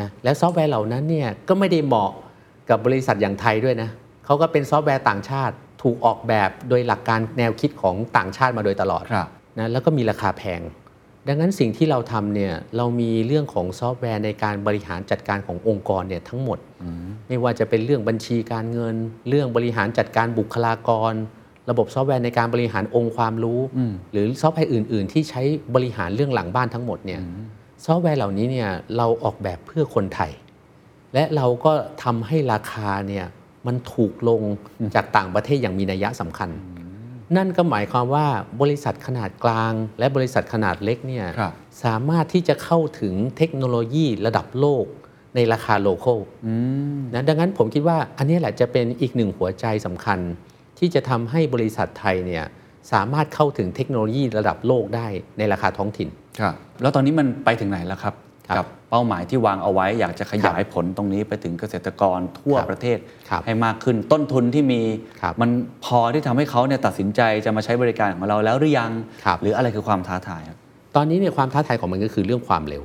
[0.00, 2.10] นะและซอฟต์แวร์เหล่านั้นเนี่ยก็ไม่ได้เหมาะ
[2.70, 3.90] กับบริษัทอย่างไทยด้วยนะ
[4.24, 10.60] เขาก็เป็นซอฟต์แวร์ต่างชาติถูกออกแบบโดยหลักการแนวคิดของต่างชาติมาโดยตลอดครับนะแล้วก็มีราคาแพง
[11.28, 16.58] ดังนั้นสิ่งที่เราทำเนี่ยเรามีเรื่องของซอฟต์แวร์ในการบริหารจัดการขององค์กรเนี่ยทั้งหมด
[17.28, 18.94] ไม่ว่าจะเป็นเรื่องบัญชีการเงิน
[19.28, 21.12] เรื่องบริหารจัดการบุคลากร
[21.70, 23.60] ระบบซอฟต์แวร์ในการบริหารองค์ความรู้
[24.12, 25.42] หรือซอฟต์แวร์อื่น ๆ ที่ใช้
[25.74, 27.20] บริหารเรื่องหลังบ้านทั้งหมดเนี่ย
[27.84, 30.32] ซอฟต์แวร์เหล่านี้เนี่ยเราออกแบบเพื่อคนไทย
[31.14, 33.26] และเราก็ทำให้ราคาเนี่ย
[33.66, 34.42] มันถูกลง
[34.94, 36.50] จากต่างประเทศอย่างมีนัยสำคัญ
[37.36, 38.26] นั่นก็หมายความว่า
[38.60, 41.52] บริษัทขนาดกลาง และบริษัทขนาดเล็กเนี่ยครับ
[41.84, 44.84] สามารถที่จะเข้าถึงเทคโนโลยีระดับโลก
[45.34, 46.18] ในราคา local
[47.14, 50.18] นะดังนั้นผมคิดว่าอันนี้แหละจะเป็นอีกหนึ่งหัวใจสำคัญ
[50.78, 52.44] ที่จะทำให้บริษัทไทยเนี่ย
[52.92, 55.06] สามารถเข้าถึงเทคโนโลยีระดับโลกได้
[55.38, 56.08] ในราคาท้องถิ่น
[56.40, 64.82] ครับแล้วตอนนี้มันไปถึงไหนแล้วครับครับ กับเป้าหมายที่วางเอาไว้ อยากจะขยายผลตรงนี้ไปถึงเกษตรกรทั่วครับประเทศครับให้มากขึ้น ต้นทุนที่มี
[65.22, 65.50] ครับมัน
[65.84, 68.92] พอที่ทำให้เขาเนี่ยตัดสินใจจะมาใช้บริการของเราแล้วหรือยัง
[69.24, 70.58] ครับหรืออะไรคือความท้าทายครับ
[70.96, 72.82] ตอนนี้เนี่ยความท้าทายของมันก็คือเรื่องความเร็ว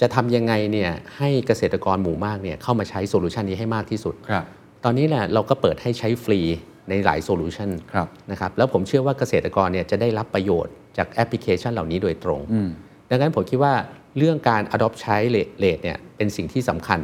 [0.00, 4.44] จะทำยังไงเนี่ยให้เกษตรกรหมู่มากเนี่ยเข้ามาใช้โซลูชันนี้ให้มากที่สุดครับ
[4.84, 6.40] ตอนนี้แหละเราก็เปิดให้ใช้ฟรี
[6.88, 12.68] ในหลายโซลูชันครับนะครับแล้วผมเชื่อว่าเกษตรกรเนี่ยจะได้รับประโยชน์จากแอปพลิเคชันเหล่านี้โดยตรงอืม
[13.10, 13.74] ดังนั้นผมคิดว่า
[14.18, 17.00] เรื่องการ adopt ใช้เลทเนี่ยเป็นสิ่งที่สำคัญ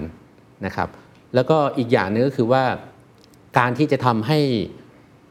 [0.66, 0.88] นะครับ
[1.34, 2.64] แล้วก็อีกอย่างหนึ่งก็คือว่า
[3.58, 4.38] การที่จะทำให้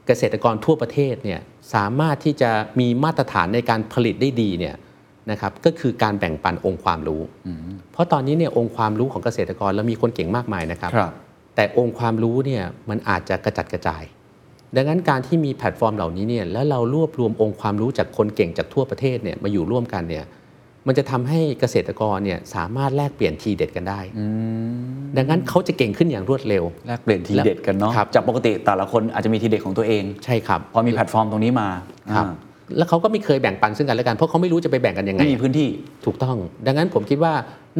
[0.07, 1.39] เกษตรกรทั่วประเทศเนี่ย
[1.73, 4.75] สามารถที่จะมีมาตรฐานในการผลิตได้ดีเนี่ย
[5.31, 7.21] นะครับก็คือการแบ่งปันองค์ความรู้
[7.91, 11.11] เพราะตอนนี้เนี่ยองค์ความรู้ของเกษตรกรเรามีคนเก่งมากมายนะครับครับ
[11.55, 14.03] แต่องค์ความรู้เนี่ยมันอาจจะกระจัดกระจาย
[14.75, 20.25] ดังนั้นการที่มีแพลตฟอร์มเหล่านี้เนี่ยแล้วเรารวบรวมองค์ความรู้จากคนเก่งจากทั่วประเทศเนี่ยมาอยู่ร่วมกันเนี่ย
[20.87, 23.99] มันจะทำให้เกษตรกรเนี่ยสามารถแลกเปลี่ยนทีเด็ดกันได้
[25.17, 31.69] ดังนั้นเขาจะเก่งขึ้นอย่างรวดเร็ว แลกเปลี่ยนทีเด็ดกันเนาะครับจากปกติแต่ละคนอาจจะมีทีเด็ดของตัวเอง ใช่ครับ พอมีแพลตฟอร์มตรงนี้มา
[32.15, 32.33] ครับอ่า
[32.77, 35.69] แล้วเขาก็ไม่เคยแบ่งปันซึ่งกันและกันเพราะเขาไม่รู้จะไปแบ่งกันยังไงไม่มีพื้นที่
[36.05, 37.33] ถูกต้อง ดังนั้นผมคิดว่า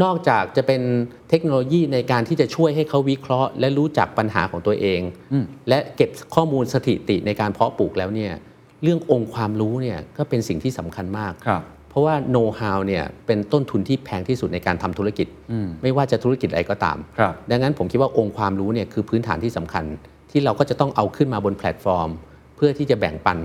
[0.04, 0.82] นอกจากจะเป็น
[1.30, 5.02] เทคโนโลยีในการที่จะช่วยให้เขาวิเคราะห์ และรู้จักปัญหาของตัวเอง
[5.70, 8.34] และเก็บข้อมูลสถิติในการเพาะปลูกแล้วเนี่ย
[8.84, 11.50] เรื่ององค์ความรู้เนี่ยก็เป็นสิ่งที่สำคัญมากค
[11.96, 15.28] รับเพราะว่าโน้ตฮาวเนี่ยเป็นต้นทุนที่แพงที่สุดในการทำธุรกิจ
[15.84, 19.86] ไม่ว่าจะธุรกิจอะไรก็ตามครับดังนั้นผมคิดว่าองค์ความรู้เนี่ยคือพื้นฐานที่สำคัญ
[20.32, 22.10] ที่เราก็จะต้องเอาขึ้นมาบนแพลตฟอร์ม
[22.56, 23.38] เพื่อที่จะแบ่งปัน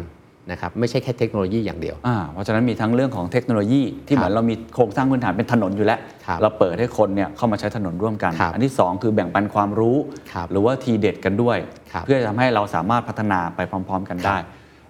[0.51, 9.97] นะครับไม่ใช่แค่เทคโนโลยีอย่างเดียวอ่าเพราะฉะนั้นมีทั้งเรื่องของเทคโนโลยีที่เหมือนเรามีโครงสร้างพื้นฐานเป็นถนนอยู่แล้วครับเราเปิดให้คนเนี่ยเข้ามาใช้ถนนร่วมกันครับอันที่ 2 คือแบ่งปันความรู้
[10.33, 11.59] ครับหรือว่าทีเด็ดกันด้วย
[11.93, 14.37] ครับเพื่อจะทำให้เราสามารถพัฒนาไปพร้อม ๆ กันได้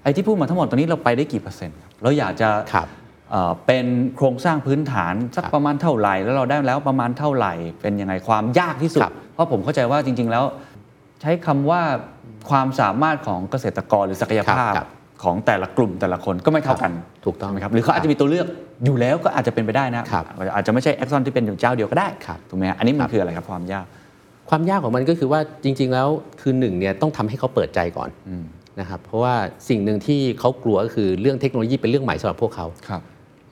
[0.03, 2.87] ไอ้ที่พูดมาทั้งหมดตอนนี้เราไปได้กี่เปอร์เซ็นต์ครับเราอยากจะครับ
[3.31, 10.45] เอ่อเป็นโครงสร้างพื้นฐานสักครับประมาณเท่าไหร่ แล้วเราได้แล้วประมาณเท่าไหร่ เป็นยังไงความยากที่สุดครับเพราะผมเข้าใจว่าจริง ๆ แล้ว
[11.21, 11.81] ใช้คำว่า
[12.51, 14.89] ความสามารถของเกษตรกรหรือศักยภาพครับ
[15.23, 16.93] ของแต่ละกลุ่มแต่ละคนก็ไม่เท่ากัน
[17.25, 18.47] ถูกต้องไหมครับหรือเขาอาจจะมีตัวเลือก
[18.85, 23.87] อยู่แล้วก็อาจจะเป็นไปได้นะครับอาจจะไม่ใช่แอคซอนที่เป็นอยู่เจ้าเดียวก็ได้ครับถูกไหมฮะอันนี้มัคนรับคืออะไรครับความยาก
[24.51, 26.09] ความยากของมันก็คือว่าจริง ๆ แล้ว
[26.41, 28.11] คือหนึ่งเนี่ยต้องทำให้เขาเปิดใจก่อน
[28.81, 29.35] นะครับเพราะว่า
[29.69, 33.03] สิ่งหนึ่งที่เขากลัวก็คือเรื่องเทคโนโลยีเป็นเรื่องใหม่สำหรับพวกเขาครับ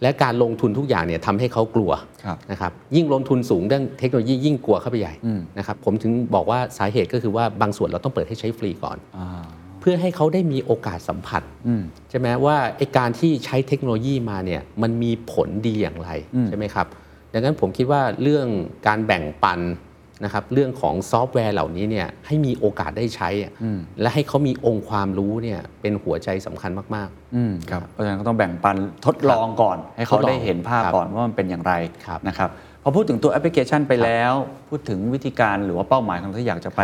[0.03, 1.91] และการลงทุนทุกอย่างเนี่ยทำให้เขากลัว
[2.25, 9.43] ครับนะครับยิ่งลงทุนสูงเรื่องเทคโนโลยียิ่งกลัวเข้าไปใหญ่อืมนะครับผมถึงบอกว่าสาเหตุก็คือว่าบางส่วนเราต้องเปิดให้ใช้ฟรีก่อนอ่า
[9.81, 16.87] เพื่อให้เขาได้มีโอกาสสัมผัสอืมใช่ไหมว่าไอการที่ใช้เทคโนโลยีมาเนี่ยมันมีผลดีอย่างไรอืมใช่ไหมครับ
[17.33, 18.47] ดังนั้นผมคิดว่าเรื่อง
[18.87, 19.61] การแบ่งปัน
[20.25, 28.77] นะครับเรื่องของซอฟต์แวร์เหล่านี้เนี่ยให้มีโอกาสได้ใช้อะอืมและให้เขามีองค์ความรู้เนี่ยเป็นหัวใจสสำคัญมากอืมครับเพราะฉะนั้นก็ต้องแบ่งปัน
[29.07, 31.73] ทดลองก่อน ให้เขาทดลองได้เห็นภาพครับก่อนว่ามันเป็นอย่างไร
[32.07, 32.51] ครับนะครับ
[32.83, 34.33] พอพูดถึงตัวแอปพลิเคชันไปแล้ว
[34.69, 36.83] พูดถึงวิธีการหรือว่าเป้าหมายของที่อยากจะไป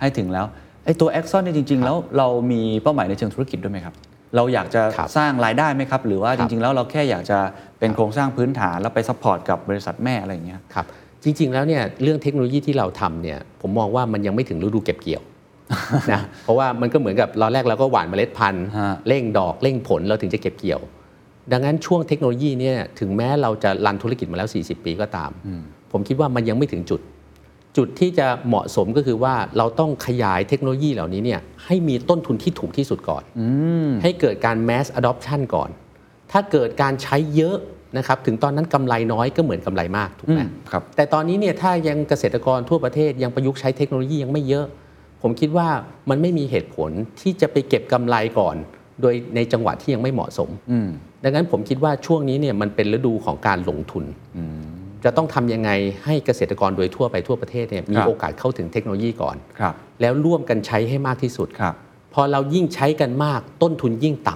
[0.00, 0.46] ให้ถึงแล้ว
[0.84, 3.94] ไอ้ตัว a x o n เนี่ยจริง ๆ แล้วเรามีเป้าหมายในเชิงธุรกิจด้วยไหมครับ
[4.36, 7.38] เราอยากจะครับสร้างรายได้ไหมครับ หรือว่าครับจริง ๆ แล้วเราแค่อยากจะ
[7.78, 10.86] เป็นโครงสร้างพื้นฐานแล้วไป support กับบริษัทแม่อะไรอย่างเงี้ยๆครับ
[11.28, 15.22] จริง ๆ แล้วเนี่ยเรื่องเทคโนโลยีที่เราทำเนี่ยผมมองว่ามันยังไม่ถึงฤดูเก็บเกี่ยว
[16.12, 20.80] นะเพราะว่ามันก็เหมือนกับเราแรกเราก็หว่านเมล็ดพันธุ์ฮะเร่งดอกเร่งผลเราถึงจะเก็บเกี่ยว
[21.52, 25.30] ดังนั้นช่วงเทคโนโลยีเนี่ยถึงแม้เราจะรันธุรกิจมาแล้ว 40 ปีก็ตาม
[25.92, 27.00] ผมคิดว่ามันยังไม่ถึงจุด
[27.76, 33.22] จุดที่จะเหมาะสมก็คือว่าเราต้องขยายเทคโนโลยีเหล่านี้เนี่ยให้มีต้นทุนที่ถูกที่สุดก่อน
[34.02, 35.70] ให้เกิดการ mass adoption ก่อน
[36.32, 37.56] ถ้าเกิดการใช้เยอะ
[37.96, 44.66] นะครับถึงตอนนั้นกำไรน้อยก็เหมือนกำไรมากถูกไหมอืมครับแต่ตอนนี้เนี่ยถ้ายังเกษตรกรทั่วประเทศยังประยุกต์ใช้เทคโนโลยียังไม่เยอะ
[45.22, 45.68] ผมคิดว่า
[46.10, 48.56] มันไม่มีเหตุผลที่จะไปเก็บกำไรก่อน
[49.02, 50.88] โดยในจังหวะที่ยังไม่เหมาะสมอืม
[51.24, 54.04] ดังนั้นผมคิดว่าช่วงนี้เนี่ยมันเป็นฤดูของการลงทุน
[55.04, 55.70] จะต้องทำยังไง
[56.04, 61.74] ให้เกษตรกรโดยทั่วไปทั่วประเทศเนี่ยมีครับโอกาสเข้าถึงเทคโนโลยีก่อนครับแล้วร่วมกันใช้ให้มากที่สุดครับ
[62.14, 64.34] พอเรายิ่งใช้กันมากต้นทุนยิ่งต่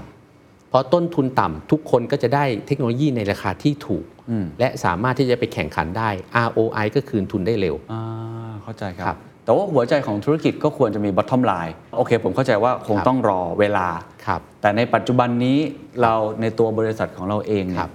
[0.71, 6.11] ำพอต้นทุนต่ำทุกคนก็จะได้เทคโนโลยีในราคาที่ถูกอืมและสามารถที่จะไปแข่งขันได้
[6.47, 8.01] ROI ก็คืนทุนได้เร็วอ่า
[8.63, 13.89] เข้าใจคครับแต่ว่าหัวใจของธุรกิจก็ควรจะมี bottom line โอเค ผมเข้าใจว่าคงครับต้องรอเวลา
[14.27, 15.59] ครับแต่ในปัจจุบันนี้
[16.03, 17.93] เราในตัวบริษัทของเราเองเนี่ยครับ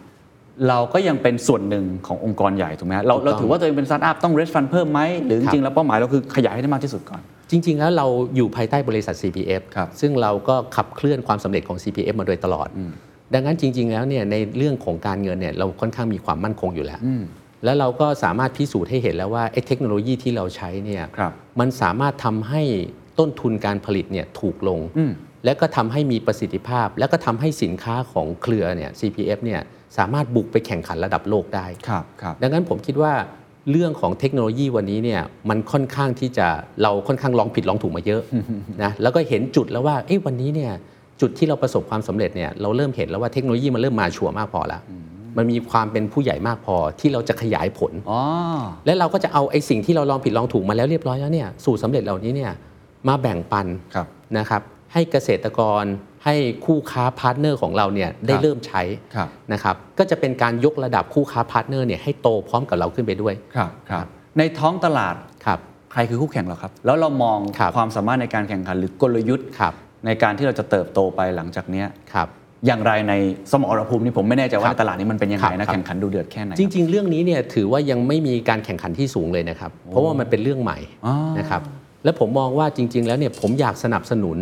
[0.69, 12.67] เราก็ยังเป็นส่วนหนึ่งขององค์กรใหญ่ถูกไหมฮะเราถูกต้องเราถือว่าตัวเองเป็นสตาร์ทอัพต้อง raise fund เพิ่มไหมหรือครับจริงๆแล้วเป้าหมายเราคือขยายให้ได้มากที่สุดก่อน จริง ๆ แล้วเราอยู่ภายใต้บริษัท CPF ครับซึ่งเราก็ขับเคลื่อนความสำเร็จของ CPF มาโดยตลอด
[13.33, 16.99] ดังนั้นจริง ๆ แล้วเนี่ยในเรื่องของการเงินเนี่ยเราค่อนข้างมีความมั่นคงอยู่แล้ว
[17.63, 22.61] แล้วเราก็สามารถพิสูจน์ให้เห็นแล้วว่าไอ้เทคโนโลยีที่เราใช้เนี่ยครับมันสามารถทำให้
[23.19, 25.11] ต้นทุนการผลิตเนี่ยถูกลงอืม
[25.45, 29.61] และก็ทำให้มีประสิทธิภาพ และก็ทำให้สินค้าของเครือเนี่ย CPF เนี่ย
[29.97, 33.13] สามารถบุกไปแข่งขันระดับโลกได้ครับครับดังนั้นผมคิดว่า
[33.71, 36.47] เรื่องของเทคโนโลยีวันนี้เนี่ยมันค่อนข้างที่จะ
[36.81, 38.21] เราค่อนข้างลองผิดลองถูกมาเยอะ
[38.83, 40.71] นะแล้วก็เห็นจุดแล้วว่าเอ้วันนี้เนี่ย
[41.21, 44.81] จุดที่เราประสบความสำเร็จเนี่ยเราเริ่มเห็นแล้วว่าเทคโนโลยีมันเริ่มมาชัวร์มากพอแล้ว
[45.37, 48.21] มันมีความเป็นผู้ใหญ่มากพอที่เราจะขยายผลอ๋อ
[48.85, 52.51] และเราก็จะเอาไอ้สิ่งที่เราลองผิดลองถูกมาแล้วเรียบร้อยแล้วเนี่ยสูตรสำเร็จเหล่านี้เนี่ย
[53.07, 54.61] มาแบ่งปันครับนะครับ
[54.93, 55.83] ให้เกษตรกร
[56.25, 56.35] ให้
[56.65, 58.81] คู่ค้าพาร์ทเนอร์ของเราเนี่ยได้ครับเริ่มใช้
[59.15, 64.05] ครับนะครับก็จะเป็นการยกระดับคู่ค้าพาร์ทเนอร์เนี่ยให้โตพร้อมกับเราขึ้นไปด้วยครับครับ
[64.37, 65.59] ในท้องตลาดครับ
[65.91, 69.73] ใครคือคู่แข่งเราครับ แล้วเรามองครับความสามารถในการแข่งขันหรือกลยุทธ์ครับ
[70.05, 72.27] ในการที่เราจะเติบโตไปหลังจากเนี้ยครับ
[72.65, 73.13] อย่างไรใน
[73.51, 81.61] สมรภูมินี่ผมไม่แน่ใจว่าครัในบตลาดนี้มันเป็นยังไงครันะบแข่งขันดูเดือดแค่ไหนจริง ๆ เรื่องนี้เนี่ยถือว่ายังไม่มีการแข่งขันที่สูงเลยนะครับ เพราะว่ามันเป็นเรื่องใหม่อ๋อนะครับ
[82.03, 84.37] และผมมองว่าจริง ๆ แล้วเนี่ยผมอยากสนับสนุน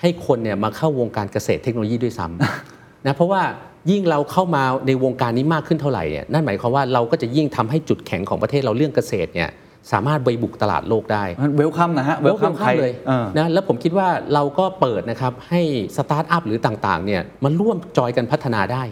[0.00, 3.42] ให้คนเนี่ยมาเข้าวงการเกษตรเทคโนโลยีด้วยซ้ำนะเพราะว่า
[3.90, 9.50] ยิ่งเราเข้ามาในวงการนี้มากขึ้นเท่าไหร่เนี่ยนั่นหมายความว่าเราก็จะยิ่งทำให้จุดแข็งของประเทศเราเรื่องเกษตรเนี่ย
[9.92, 11.24] สามารถไปบุกตลาดโลกได้
[11.56, 15.60] เวลคัมนะฮะเวลคัม Welcome ใครเลยเออนะแล้วผมคิดว่าเราก็เปิดนะครับให้
[15.96, 18.82] สตาร์ทอัพหรือต่างๆเนี่ยมันร่วมจอยกันพัฒนาได้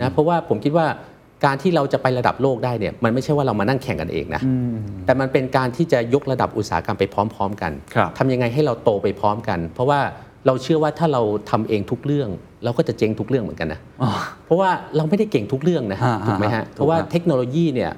[0.00, 0.86] นะเพราะว่าผมคิดว่า
[1.44, 4.42] การที่เราจะไประดับโลกได้เนี่ยมันไม่ใช่ว่าเรามานั่งแข่งกันเองนะ
[5.06, 10.00] แต่มันเป็นการที่จะยกระดับอุตสาหกรรมไปพร้อม ๆ กันครับทำยังไงให้เราโตไปพร้อมกัน เพราะว่า
[10.46, 12.28] เราเชื่อว่าถ้าเราทำเองทุกเรื่อง
[12.64, 13.80] เราก็จะเจ๊งทุกเรื่องเหมือนกันนะ
[14.44, 17.90] เพราะว่าเราไม่ได้เก่งทุกเรื่องนะฮะถูกไหมฮะฮะถูกเพราะว่าฮะเทคโนโลยีเนี่ย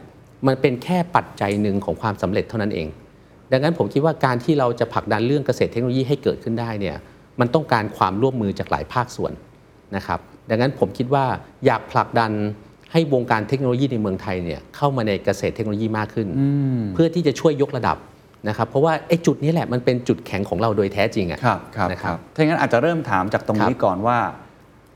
[0.47, 2.89] มันเป็นแค่ปัจจัยหนึ่งของความสำเร็จเท่านั้นเอง
[3.53, 6.97] ดังนั้นผมคิดว่าการที่เราจะผลักดันเรื่องเกษตรเทคโนโลยีให้เกิดขึ้นได้เนี่ย
[7.41, 9.33] มันต้องการความร่วมมือจากหลายภาคส่วน
[9.97, 11.25] นะครับดังนั้นผมคิดว่า
[11.67, 12.33] อยากผลักดัน
[12.93, 16.29] ให้วงการเทคโนโลยีในเมืองไทยเนี่ยเข้ามาในเกษตรเทคโนโลยีมากขึ้น
[16.95, 17.97] เพื่อที่จะช่วยยกระดับ
[18.49, 24.19] นะครับเพราะว่าไอ้จุดนี้แหละมันเป็นจุดแข็งของเราโดยแท้จริงอะครับครับนะคครัรับบถ้าอย่างนั้นอาจจะเริ่มถามจากตรงนี้ครับก่อนว่า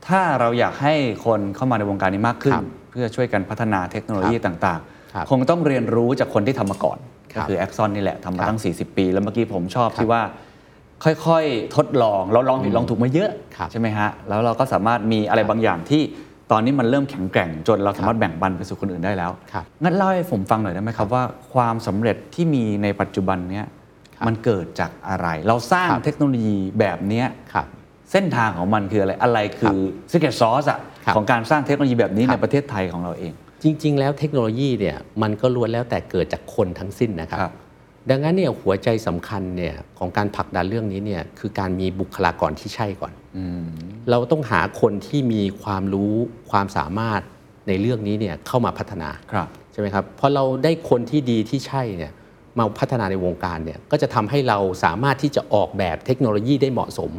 [0.07, 0.93] ถ้าเราอยากให้
[1.25, 4.79] คนเข้ามาในวงการนี้มากขึ้นครับเพื่อช่วยกันพัฒนาเทคโนโลยีต่าง
[5.13, 6.97] ครับๆคงต้องเรียนรู้จากคนที่ทำมาก่อน
[7.33, 10.21] ครัก็บคือแอคซอนนี่แหละทำมาครับตั้ง 40 ปี แล้วเมื่อกี้ผมชอบครับที่ว่า
[11.03, 16.01] ค่อยๆ ทดลองเราลองผิดลองถูกมาเยอะครับใช่ไหมฮะแล้วเราก็สามารถมีอะไรบางอย่างที่
[16.51, 23.65] ตอนนี้มันเริ่มแข็งแกร่งจนเราสามารถแบ่งปันไปสู่คนอื่นได้แล้วครับงั้นเล่าให้ผมฟังหน่อยได้ไหมครับว่าความสำเร็จที่มีในปัจจุบันเนี้ย
[24.15, 27.65] ครับมันเกิดจากอะไร เราสร้างครับเทคโนโลยีแบบเนี้ยครับ
[28.11, 29.77] เส้นทางของมันคืออะไร อะไรคือ
[30.11, 33.33] secret sauce อะครับของการสร้างเทคโนโลยีแบบนี้ครัในบประเทศไทยของเราเอง
[33.63, 37.53] จริง ๆ แล้วเทคโนโลยีเนี่ยมันก็ล้วนแล้วแต่เกิดจากคนทั้งสิ้นนะครับครับ
[38.09, 43.13] ดังนั้นเนี่ยหัวใจสำคัญเนี่ยของการผลักดันเรื่องนี้เนี่ยคือการมีบุคลากรที่ใช่ก่อน
[44.09, 46.13] เราต้องหาคนที่มีความรู้
[46.51, 47.21] ความสามารถ
[47.67, 52.11] ในเรื่องนี้เนี่ยเข้ามาพัฒนาครับใช่ไหมครับพอเราได้คนที่ดีที่ใช่เนี่ย
[52.57, 57.11] มาพัฒนาในวงการเนี่ยก็จะทำให้เราสามารถที่จะออกแบบเทคโนโลยีได้เหมาะสม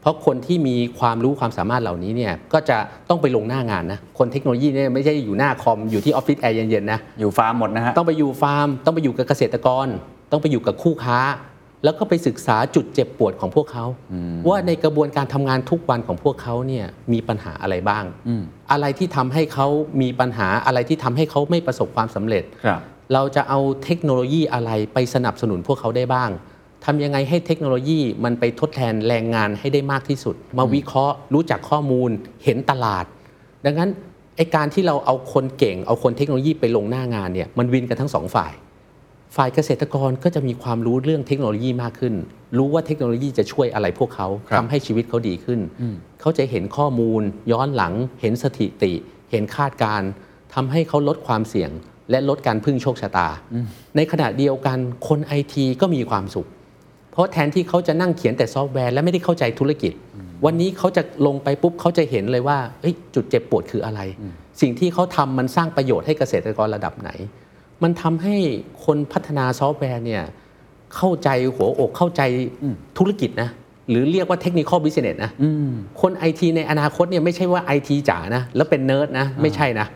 [0.00, 9.86] เพราะคนที่มีความรู้ความสามารถเหล่านี้เนี่ยก็จะต้องไปลงหน้างานนะคนเทคโนโลยีเนี่ยไม่ใช่อยู่หน้าคอมอยู่ที่ออฟฟิศแอร์เย็นๆนะอยู่ฟาร์มหมดนะฮะต้องไปอยู่ฟาร์ม ต้องไปอยู่กับเกษตรกร
[10.34, 11.18] ต้องไปอยู่กับคู่ค้า
[11.84, 13.84] แล้วก็ไปศึกษาจุดเจ็บปวดของพวกเขา
[14.48, 18.04] ว่าในกระบวนการทำงานทุกวันของพวกเขาเนี่ยมีปัญหาอะไรบ้าง
[18.72, 19.66] อะไรที่ทำให้เขา
[20.02, 22.80] มีปัญหาอะไรที่ทำให้เขาไม่ประสบความสำเร็จครับ
[23.12, 26.30] เราจะเอาเทคโนโลยีอะไรไปสนับสนุนพวกเขาได้บ้าง
[26.84, 32.10] ทำยังไงให้เทคโนโลยีมันไปทดแทนแรงงานให้ได้มากที่สุด มาวิเคราะห์รู้จักข้อมูล
[32.44, 33.04] เห็นตลาด
[33.64, 33.90] ดังนั้น
[34.36, 38.52] ไอการที่เราเอาคนเก่ง เอาคนเทคโนโลยีไปลงหน้างานเนี่ยมันวินกันทั้งสองฝ่าย
[39.36, 42.14] ฝ่ายเกษตรกรก็จะมีความรู้เรื่องเทคโนโลยีมากขึ้น
[42.58, 45.60] รู้ว่าเทคโนโลยีจะช่วยอะไรพวกเขาครับทำให้ชีวิตเขาดีขึ้น
[46.20, 48.92] เขาจะเห็นข้อมูล ย้อนหลัง เห็นสถิติ
[49.30, 50.08] เห็นคาดการณ์
[50.54, 51.70] ทำให้เขาลดความเสี่ยง
[52.10, 53.28] และลดการพึ่งโชคชะตา
[53.96, 56.48] ในขณะเดียวกันคนไอทีก็มีความสุข
[57.12, 59.92] เพราะแทนที่เขาจะนั่งเขียนแต่ซอฟต์แวร์และไม่ได้เข้าใจธุรกิจ
[60.44, 64.00] วันนี้เขาจะลงไปปุ๊บเขาจะเห็นเลยว่าเอ้ยจุดเจ็บปวดคืออะไร
[64.60, 67.10] สิ่งที่เขาทำมันสร้างประโยชน์ให้เกษตรกรระดับไหน
[67.84, 68.34] มันทำให้
[68.84, 70.22] คนพัฒนาซอฟต์แวร์เนี่ย
[70.96, 72.22] เข้าใจหัวอกเข้าใจ
[72.98, 73.50] ธุรกิจนะ
[73.90, 75.30] หรือเรียกว่า technical business นะ
[76.00, 79.86] คนไอทีในอนาคตเนี่ยไม่ใช่ว่าไอทีจ๋านะแล้วเป็นเนิร์ดนะไม่ใช่นะ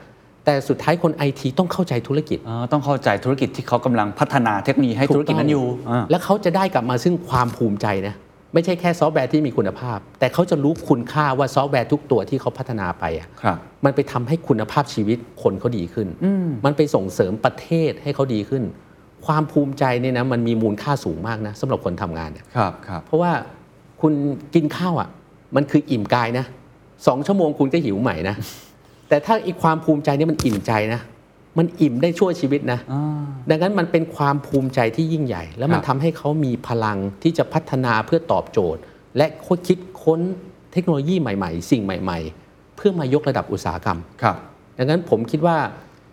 [0.45, 8.15] แต่สุดท้ายคนไอทีต้องเข้าใจธุรกิจอ๋อต้องเข้าใจธุรกิจที่เขากำลังพัฒนาเทคโนโลยีให้ธุรกิจนั้นอยู่อ่าแล้วเขาจะได้กลับมาซึ่งความภูมิใจนะ
[8.55, 16.09] ไม่ใช่แค่ซอฟต์แวร์ที่มีคุณภาพ แต่เขาจะรู้คุณค่าว่าซอฟต์แวร์ทุกตัวที่เขาพัฒนาไปอะครับมันไปทำให้คุณภาพชีวิตคนเขาดีขึ้น
[16.65, 18.63] มันไปส่งเสริมประเทศให้เขาดีขึ้น
[19.27, 23.33] ความภูมิใจเนี่ยนะมันมีมูลค่าสูงมากนะสำหรับคนทำงานเนี่ยครับครับเพราะว่า
[24.01, 24.13] คุณ
[24.55, 25.09] กินข้าวอะ
[25.57, 26.45] มันคืออิ่มกายนะ
[27.07, 28.37] สองชั่วโมงคุณก็หิวใหม่นะ
[29.09, 31.01] แต่ถ้าอีกความภูมิใจเนี่ยมันอิ่มใจนะ
[31.59, 32.81] มันอิ่มได้ชั่วชีวิตนะ
[33.51, 38.81] ดังนั้นมันเป็นความภูมิใจที่ยิ่งใหญ่ แล้วมันครับทำให้เขามีพลังที่จะพัฒนาเพื่อตอบโจทย์
[39.17, 39.27] และ
[39.67, 40.21] คิดค้น
[40.73, 42.19] เทคโนโลยีใหม่ ๆ สิ่งใหม่
[42.49, 44.37] ๆ เพื่อมายกระดับอุตสาหกรรมครับ
[44.79, 45.59] ดังนั้นผมคิดว่า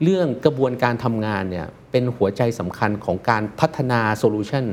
[0.04, 4.66] เรื่องกระบวนการทำงานเนี่ยเป็นหัวใจสำคัญของการพัฒนาโซลูชัน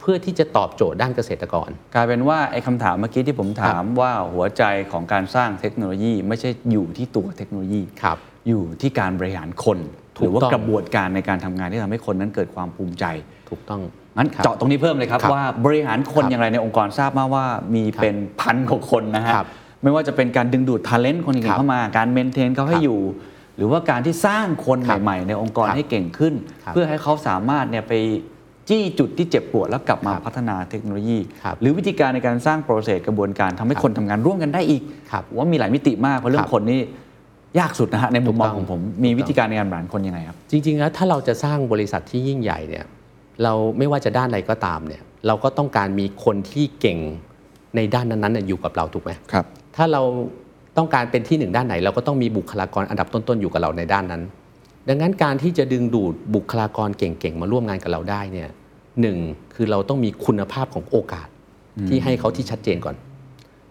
[0.00, 13.04] เพื่อที่จะตอบโจทย์ด้านเกษตรกร กลายเป็นว่าไอ้คำถามเมื่อกี้ที่ผมถามว่าหัวใจของการสร้างเทคโนโลยี ไม่ใช่อยู่ที่ตัวเทคโนโลยีครับอยู่ที่การบริหารคนถู หกรือว่าต้องกระบวนการในการทำงานที่ทำให้คนนั้นเกิดความภูมิใจ
[13.50, 13.80] ถูกต้อง
[14.16, 17.44] งั้นครับเจาะตรงนี้เพิ่มเลยครับครับว่าบริหารคนครับอย่างไรในองค์กรทราบมาว่า
[17.74, 19.46] มีครับเป็นพันกว่าคนนะฮะครับ
[19.82, 23.00] ไม่ว่าจะเป็นการดึงดูดท ALENT คนครัเก่งบเข้ามาการเมนเทนเขาให้ครับอยู่
[23.56, 27.92] หรือว่าการที่สร้างคนครับใหม่ ๆ ในองค์กรครับให้เก่งขึ้นครับเพื่อให้เขาสามารถเนี่ยไป
[28.68, 36.80] จี้จุดที่เจ็บปวดแล้วกลับมาครับพัฒนาเทคโนโลยีครับหรือวิธีการในการสร้างโปรเซสกระบวนการทำให้ครับคนทำงานร่วมกันได้อีกครับว่ามีหลายมิติมากเพราะเรื่อครังบคนนี่
[37.58, 42.84] ยากสุดนะฮะในมุมมองถูกต้องของผมมีถูกต้องวิธีการในการบริหารคนยังไงครับ จริงๆแล้วถ้าเราจะสร้างบริษัทที่ยิ่งใหญ่เนี่ย
[43.42, 46.98] เราไม่ว่าจะด้านใดก็ตามเนี่ยเราก็ต้องการมีคนที่เก่ง
[47.76, 50.02] ในด้านนั้นๆเนี่ยอยู่กับเราถูกไหมครับ ถ้าเรา
[50.76, 54.22] ต้องการเป็นที่หนึ่งด้านไหน เราก็ต้องมีบุคลากรอันดับต้นๆอยู่กับเราในด้านนั้น
[54.88, 58.50] ดังนั้นการที่จะดึงดูดบุคลากรเก่งๆมาร่วมงานกับเราได้เนี่ย
[59.00, 59.18] หนึ่ง
[59.54, 61.28] คือเราต้องมีคุณภาพของโอกาส
[61.88, 62.96] ที่ให้เขาที่ชัดเจนก่อน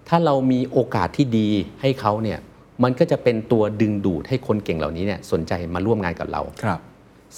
[0.09, 1.49] ถ้าเรามีโอกาสที่ดี
[1.81, 2.39] ให้เขาเนี่ย
[2.83, 6.79] มันก็จะเป็นตัวดึงดูดให้คนเก่งเหล่านี้เนี่ยสนใจมาร่วมงานกับเราครับ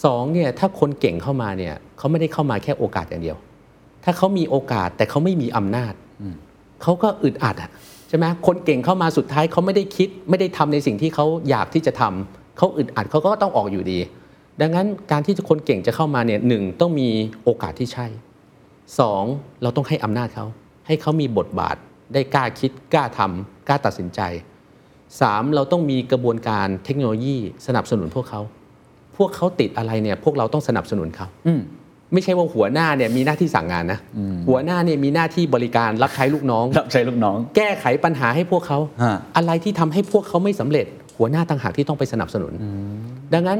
[0.03, 3.37] สองเนี่ยถ้าคนเก่งเข้ามาเนี่ยเขาไม่ได้เข้ามาแค่โอกาสอย่างเดียว
[4.03, 5.93] ถ้าเขามีโอกาสแต่เขาไม่มีอำนาจ
[6.81, 7.69] เขาก็อึดอัดอะ
[8.09, 13.99] ใช่ไหมคนเก่งเข้ามาสุดท้ายเขาไม่ได้คิด ไม่ได้ทำในสิ่งที่เขาอยากที่จะทำเขาอึดอัดเขาก็ต้องออกอยู่ดี
[14.61, 17.09] ดังนั้นการที่คนเก่งจะเข้ามาเนี่ยหนึ่งต้องมี
[17.43, 18.07] โอกาสที่ใช่
[18.99, 19.23] สอง
[19.61, 20.45] เราต้องให้อำนาจเขา
[20.87, 21.75] ให้เขามีบทบาท
[22.13, 24.21] ได้กล้าคิดกล้าทำกล้าตัดสินใจ
[25.21, 28.41] สามเราต้องมีกระบวนการเทคโนโลยีสนับสนุนพวกเขา
[29.17, 31.61] พวกเขาติดอะไรเนี่ยพวกเราต้องสนับสนุนเขาอืม
[32.13, 33.99] ไม่ใช่ว่าหัวหน้าเนี่ยมีหน้าที่สั่งงานนะ
[34.49, 40.85] หัวหน้าเนี่ยมีหน้าที่บริการรับใช้ลูกน้อง รับใช้ลูกน้อง แก้ไขปัญหาให้พวกเขาฮะอะไรที่ทำให้พวกเขาไม่สำเร็จ
[41.17, 42.53] หัวหน้าต่างหากที่ต้องไปสนับสนุน
[43.33, 43.59] ดังนั้น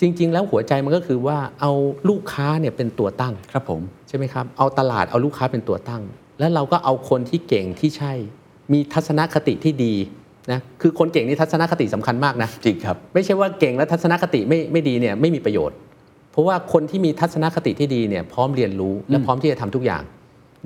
[0.00, 1.72] จริง ๆ แล้วหัวใจมันก็คือว่าเอา
[2.08, 6.02] ลูกค้าเนี่ยเป็นตัวตั้งครับผมใช่ไหมครับเอาตลาดเอาลูกค้าเป็นตัวตั้ง
[6.38, 8.12] แล้วเราก็เอาคนที่เก่งที่ใช่
[8.72, 9.94] มีทัศนคติที่ดี
[10.52, 15.76] นะคือคนเก่งนี่ทัศนคติสำคัญมากนะจริงครับ ไม่ใช่ว่าเก่งแล้วทัศนคติไม่ไม่ดีเนี่ยไม่มีประโยชน์
[16.32, 20.02] เพราะว่าคนที่มีทัศนคติที่ดีเนี่ยพร้อมเรียนรู้และพร้อมที่จะทำทุกอย่าง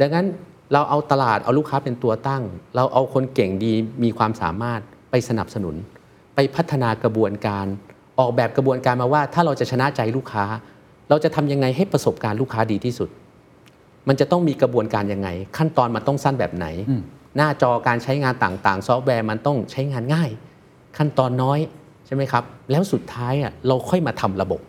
[0.01, 0.27] ดังนั้น
[0.73, 2.43] เราเอาตลาดเอาลูกค้าเป็นตัวตั้ง
[2.77, 3.73] เราเอาคนเก่งดี
[4.05, 5.75] มีความสามารถไปสนับสนุน
[6.35, 7.67] ไปพัฒนากระบวนการ
[8.19, 10.45] ออกแบบกระบวนการมาว่า ถ้าเราจะชนะใจลูกค้า
[11.11, 13.09] เราจะทำยังไงให้ประสบการณ์ลูกค้าดีที่สุด
[14.09, 16.67] มันจะต้องมีกระบวนการยังไง ขั้นตอนมันต้องสั้นแบบไหน
[17.39, 20.31] หน้าจอการใช้งานต่างๆ ซอฟต์แวร์มันต้องใช้งานง่าย
[20.97, 21.59] ขั้นตอนน้อย
[22.07, 24.61] ใช่ไหมครับ แล้วสุดท้ายอะเราค่อยมาทำระบบ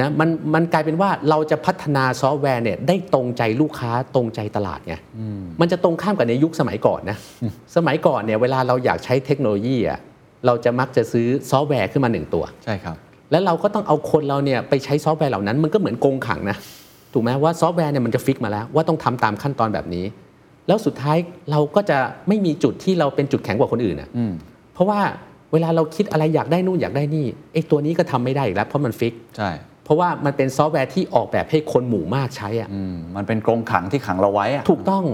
[0.00, 4.94] นะมันมันกลายเป็นว่าเราจะพัฒนาซอฟต์แวร์เนี่ยได้ตรงใจลูกค้าตรงใจตลาดไง
[5.60, 7.16] มันจะตรงข้ามกับในยุคสมัยก่อนนะ
[7.76, 9.98] สมัยก่อนเนี่ยเวลาเราอยากใช้เทคโนโลยีอะ
[10.46, 12.96] เราจะมักจะซื้อซอฟต์แวร์ขึ้นมาหนึ่งตัวใช่ครับ
[13.30, 16.56] แล้วเราก็ต้องเอาคนเราเนี่ยไปใช้ซอฟต์แวร์เหล่านั้นมันก็เหมือนกรงขังนะ
[17.12, 20.04] ถูกไหมว่าซอฟต์แวร์เนี่ยมันจะ fix มาแล้วว่าต้องทำตามขั้นตอนแบบนี้
[20.70, 21.18] แล้วสุดท้าย
[21.50, 21.98] เราก็จะ
[22.28, 24.32] ไม่มีจุดที่เราเป็นจุดแข็งกว่าคนอื่นอะอืม
[24.74, 25.00] เพราะว่า
[25.52, 29.50] เวลาเราคิดอะไรอยากได้นู่นอยากได้นี่ไอ้ตัวนี้ก็ทำไม่ได้อีกแล้วเพราะมัน fix ใช่
[29.84, 35.04] เพราะว่ามันเป็นซอฟต์แวร์ที่ออกแบบให้คนหมู่มากใช้อะอืมมันเป็นกรงขังที่ขังเราไว้อะถูกต้อง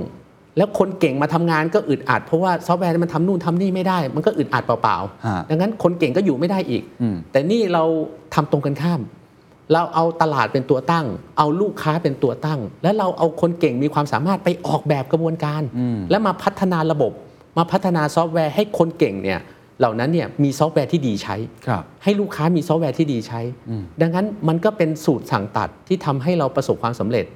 [0.57, 4.96] แล้วคนเก่งมาทำงานก็อึดอัดเพราะว่าซอฟต์แวร์มันทำนู่นทำนี่ไม่ได้ มันก็อึดอัดเปล่า
[5.26, 7.84] ฮะๆดังนั้นคนเก่งก็อยู่ไม่ได้อีกอืมแต่นี่เรา
[8.34, 9.00] ทำตรงกันข้าม
[9.72, 11.06] เราเอาตลาดเป็นตัวตั้ง
[11.38, 15.62] เอาลูกค้าเป็นตัวตั้ง แล้วเราเอาคนเก่งมีความสามารถไปออกแบบกระบวนการ
[16.10, 17.12] แล้วมาพัฒนาระบบ
[17.58, 19.40] มาพัฒนาซอฟต์แวร์ให้คนเก่งเนี่ย
[19.78, 21.36] เหล่านั้นเนี่ยมีซอฟต์แวร์ที่ดีใช้
[21.66, 23.40] ครับให้ลูกค้ามีซอฟต์แวร์ที่ดีใช้
[24.00, 27.26] ดังนั้นมันก็เป็นสูตรสั่งตัดที่ทำให้เราประสบความสำเร็จ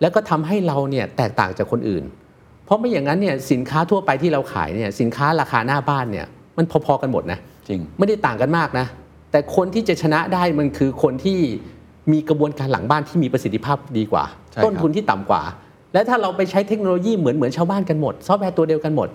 [0.00, 2.04] แล้วก็ทำให้เราเนี่ยแตกต่างจากคนอื่น
[2.64, 6.26] เพราะไม่อย่างนั้นเนี่ยสินค้าทั่วไปที่เราขายเนี่ยสินค้าราคาหน้าบ้านเนี่ย
[6.56, 8.86] มันพอๆกันหมดนะจริงไม่ได้ต่างกันมากนะ
[9.30, 11.38] แต่คนที่จะชนะได้มันคือคนที่
[12.12, 15.42] มีกระบวนการหลังบ้านที่มีประสิทธิภาพดีกว่าใช่ครับต้นทุนที่ต่ำกว่า
[15.92, 19.08] และถ้าเราไปใช้เทคโนโลยีเหมือนเหมือนชาวบ้านกันหมด ซอฟต์แวร์ตัวเดียวกันหมด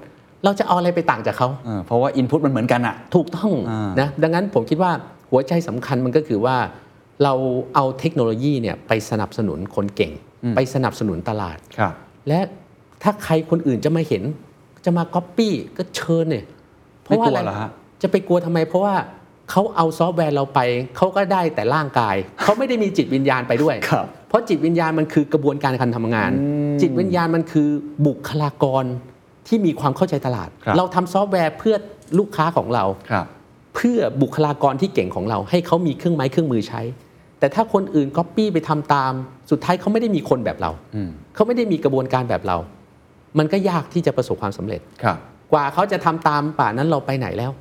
[0.43, 4.91] เราจะเอาอะไรไปต่างจากเขาเออเพราะว่าอินพุตมันเหมือนกันอะถูกต้องอ่านนะดังนั้นผมคิดว่า
[5.31, 6.55] หัวใจสำคัญมันก็คือว่า
[7.23, 7.33] เรา
[7.75, 10.11] เอาเทคโนโลยีเนี่ยไปสนับสนุนคนเก่ง
[10.55, 11.93] ไปสนับสนุนตลาดครับ
[12.27, 12.39] และ
[13.03, 14.23] ถ้าใครคนอื่นจะมาเห็น
[14.85, 16.45] จะมาก๊อปปี้ก็เชิญเนี่ย
[17.03, 17.69] เพราะว่าอะไรไม่กลัวเหรอฮะ
[18.01, 18.95] จะไปกลัวทำไมเพราะว่า
[19.51, 20.59] เขาเอาซอฟต์แวร์เราไป
[20.97, 26.31] เขาก็ได้แต่ร่างกาย เขาไม่ได้มีจิตวิญญาณไปด้วยครับเพราะจิตวิญญาณมันคือกระบวนการการทำงาน
[26.81, 27.69] จิตวิญญาณมันคือ
[28.07, 28.83] บุคลากร
[29.47, 31.75] ที่มีความเข้าใจตลาดครับเราทำซอฟต์แวร์เพื่อ
[32.19, 33.25] ลูกค้าของเราครับ
[33.75, 36.81] เพื่อบุคลากรที่เก่งของเรา ให้เขามีเครื่องไม้เครื่องมือใช้
[37.39, 39.11] แต่ถ้าคนอื่นก๊อปปี้ไปทำตาม
[39.51, 42.57] สุดท้ายเขาไม่ได้มีคนแบบเราอืมเขาไม่ได้มีกระบวนการแบบเรา
[43.37, 45.17] มันก็ยากที่จะประสบความสำเร็จครับ
[45.53, 47.51] กว่าเขาจะทำตามป่านนั้นเราไปไหนแล้ว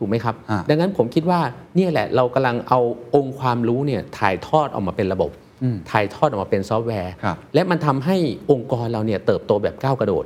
[0.00, 1.40] ถูกไหมครับอ่าดังนั้นผมคิดว่า
[1.76, 2.80] เนี่ยแหละเรากำลังเอา
[3.14, 5.30] องค์ความรู้เนี่ยถ่ายทอดออกมาเป็นระบบ
[5.62, 8.16] อืมถ่ายทอดออกมาเป็นซอฟต์แวร์ครับและมันทำให้
[8.50, 10.24] องค์กรเราเนี่ยเติบโตแบบก้าวกระโดด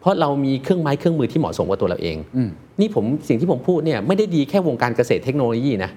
[0.00, 2.50] เพราะเรามีเครื่องไม้เครื่องมือที่เหมาะสมกับตัวเราเองอืม
[2.80, 5.90] นี่ผมสิ่งที่ผมพูดเนี่ยไม่ได้ดีแค่วงการเกษตรเทคโนโลยีนะ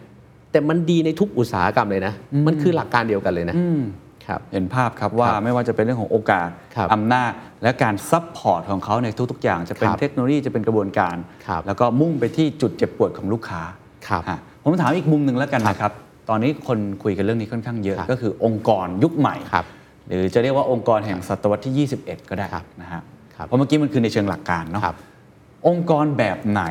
[0.52, 2.14] แต่มันดีในทุกอุตสาหกรรมเลยนะ
[2.48, 4.09] มันคือหลักการเดียวกันเลยนะอืมครับ
[4.54, 7.32] เห็นภาพครับว่าครับไม่ว่าจะเป็นเรื่องของโอกาสครับอำนาจ
[7.64, 11.16] และการ support ของเขาในทุก ๆ อย่างจะเป็นครับเทคโนโลยีจะเป็นกระบวนการ
[11.48, 13.62] ครับแล้วก็มุ่งไปที่จุดเจ็บปวดของลูกค้า
[14.08, 15.94] ครับฮะผมถามอีกมุมหนึ่งแล้วกันครับนะครับ
[16.30, 19.66] ตอนนี้คนคุยกันเรื่องนี้ค่อนข้างเยอะครับก็คือองค์กรยุคใหม่ครับ
[20.08, 23.02] หรือจะเรียกว่าองค์กรแห่งศตวรรษที่ 21 ก็ได้ครับนะฮะ
[23.36, 24.96] ครับเพราะเมื่อกี้มันคือในเชิงหลักการเนาะครับ
[25.68, 26.64] องค์กรแบบไหน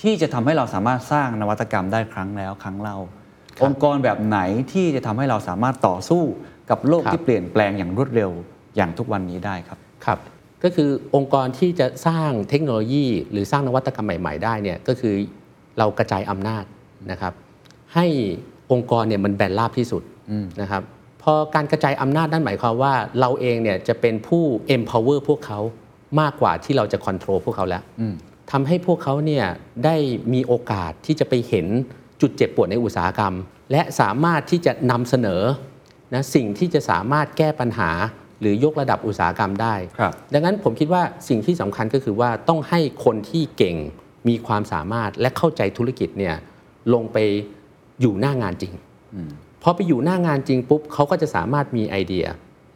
[0.00, 3.17] ที่จะทำให้เราสามารถสร้างนวัตกรรมได้ครั้งแล้วครั้งเล่าครับ
[3.64, 4.38] องค์กรแบบไหน
[4.72, 6.22] ที่จะทำให้เราสามารถต่อสู้
[6.70, 8.30] กับโลกครับที่เปลี่ยนแปลงอย่างรวดเร็ว
[8.76, 10.18] อย่างทุกวันนี้ได้ครับครับ
[10.62, 15.14] ก็คือองค์กรที่จะสร้างเทคโนโลยี หรือสร้างนวัตกรรมใหม่ ๆ ได้เนี่ยก็คือ
[15.78, 16.64] เรากระจายอำนาจ
[17.10, 17.32] นะครับ
[17.94, 18.06] ให้
[18.72, 20.02] องค์กรเนี่ยมันแบนราบที่สุด
[20.60, 20.82] นะครับ
[21.22, 24.44] พอการกระจายอำนาจนั่นหมายความว่าเราเองเนี่ยจะเป็นผู้
[24.76, 25.60] empower พวกเขา
[26.20, 27.82] มากกว่าที่เราจะ control พวกเขาแล้ว
[28.50, 29.46] ทำให้พวกเขาเนี่ย
[29.84, 29.96] ได้
[30.34, 31.66] มีโอกาสที่จะไปเห็น
[32.20, 33.34] จุดเจ็บปวดในอุตสาหกรรม
[33.72, 35.42] และสามารถที่จะนำเสนอ
[36.14, 37.90] นะสิ่งที่จะสามารถแก้ปัญหา
[38.40, 43.76] หรือยกระดับอุตสาหกรรมได้ครับดังนั้นผมคิดว่าสิ่งที่สำคัญก็คือว่าต้องให้คนที่เก่ง
[44.28, 46.34] มีความสามารถและเข้าใจธุรกิจเนี่ย
[46.94, 47.18] ลงไป
[48.00, 48.72] อยู่หน้างานจริง
[49.62, 52.26] พอไปอยู่หน้างานจริงปุ๊บเขาก็จะสามารถมีไอเดีย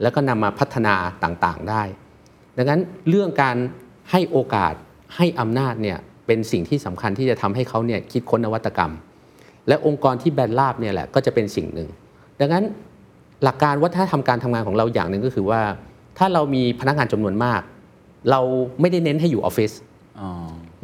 [0.03, 1.83] แล้วก็นำมาพัฒนาต่างๆได้
[2.57, 3.57] ดังนั้นเรื่องการ
[4.11, 4.75] ให้โอกาส
[5.17, 8.93] ให้อำนาจเนี่ยเป็นสิ่งที่สำคัญที่จะทำให้เขาเนี่ยคิดค้นนวัตกรรม
[9.69, 11.89] และองค์กรที่แบนราบเนี่ยแหละก็จะเป็นสิ่งหนึ่ง
[12.41, 12.65] ดังนั้น
[13.45, 15.61] หลักการวัฒนธรรมการทำงานของเราอย่างหนึ่งก็คือว่า
[16.19, 17.61] ถ้าเรามีพนักงานจำนวนมาก
[18.31, 18.41] เรา
[18.81, 19.73] ไม่ได้เน้นให้อยู่ออฟฟิศ
[20.21, 20.31] อ๋อ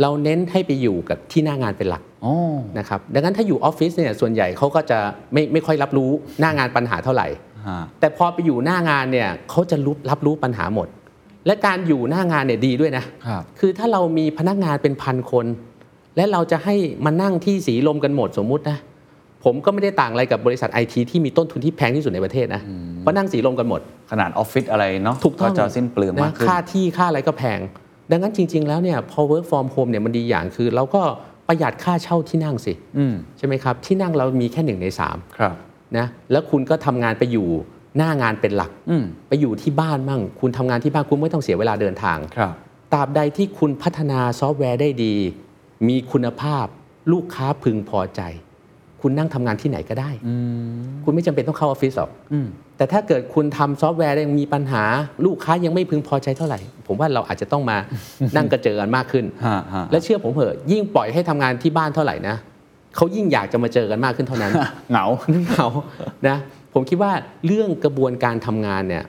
[0.03, 2.35] เราเน้นให้ไปอยู่กับที่หน้างานเป็นหลักอ๋อ
[2.79, 4.99] นะครับดังนั้นถ้าอยู่ออฟฟิศเนี่ยส่วนใหญ่เขาก็จะ
[5.33, 6.11] ไม่ไม่ค่อยรับรู้
[6.41, 7.27] หน้างานปัญหาเท่าไหร่
[7.67, 10.89] ฮะแต่พอไปอยู่หน้างานเนี่ยเขาจะรู้รับรู้ปัญหาหมด
[11.47, 15.47] และการอยู่หน้างานเนี่ยดีด้วยนะครับคือถ้าเรามีพนักงานเป็นพันคน
[16.19, 18.79] และเราจะให้มานั่งที่สีลมกันหมดสมมุตินะ
[19.45, 22.63] ผมก็ไม่ได้ต่างอะไรกับบริษัทไอทีที่มีต้นทุนที่แพงที่สุดในประเทศนะ
[23.01, 27.59] เพราะนั่งสีลมกันหมด ขนาดออฟฟิศอะไรเนาะถูกต้องจะสิ้นเปลืองมากนะขึ้นค่าที่ค่าอะไรก็แพง
[28.11, 31.03] ดังนั้นจริง ๆ แล้วเนี่ยพอ work from home เนี่ยมันดีอย่างคือ เราก็
[31.49, 35.55] ประหยัดค่าเช่าที่นั่งสิอืมใช่ไหมครับ ที่นั่งเรามีแค่หนึ่งในสามครับ
[35.97, 37.49] นะแล้วคุณก็ทำงานไปอยู่
[37.97, 42.53] หน้างานเป็นหลักอืมไปอยู่ที่บ้านมั่ง คุณทำงานที่บ้านคุณไม่ต้องเสียเวลาเดินทางครับ
[42.93, 45.15] ตราบใดที่คุณพัฒนาซอฟต์แวร์ได้ดี
[45.89, 46.67] มีคุณภาพ
[47.13, 48.23] ลูกค้าพึงพอใจ
[49.03, 54.83] คุณนั่งทำงานที่ไหนก็ได้อืมคุณไม่จำเป็นต้องเข้าออฟฟิศหรอกอืมแต่ถ้าเกิดคุณทำซอฟต์แวร์ยังมีปัญหา
[55.25, 57.77] ลูกค้ายังไม่พึงพอใจเท่าไหร่ ผมว่าเราอาจจะต้องมา
[58.37, 62.37] นั่งกระเจอกันมากขึ้นฮะฮะและเชื่อผมเถอะยิ่งปล่อยให้ทำงานที่บ้านเท่าไหร่นะ
[62.97, 64.53] เขายิ่งอยากจะมาเจอกันมากขึ้นเท่านั้น
[64.91, 65.05] เหงา
[65.49, 65.67] เหงา
[66.29, 66.37] นะ
[66.75, 67.13] ผมคิดว่า
[67.47, 69.05] เรื่องกระบวนการทำงานเนี่ย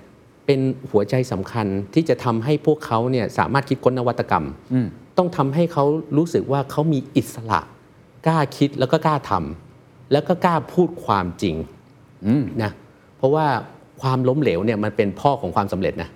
[0.45, 0.59] เป็น
[0.91, 4.87] หัวใจสำคัญที่จะทำให้พวกเขาเนี่ยสามารถคิดค้นนวัตกรรมอืม
[5.19, 5.85] ต้องทำให้เขา
[6.17, 7.59] รู้สึกว่าเขามีอิสระ
[8.27, 11.55] กล้าคิดแล้วก็กล้าทำแล้วก็กล้าพูดความจริง
[12.25, 12.71] อืมนะ
[13.17, 13.45] เพราะว่า
[14.01, 16.09] ความล้มเหลวเนี่ยมันเป็นพ่อของความสำเร็จนะ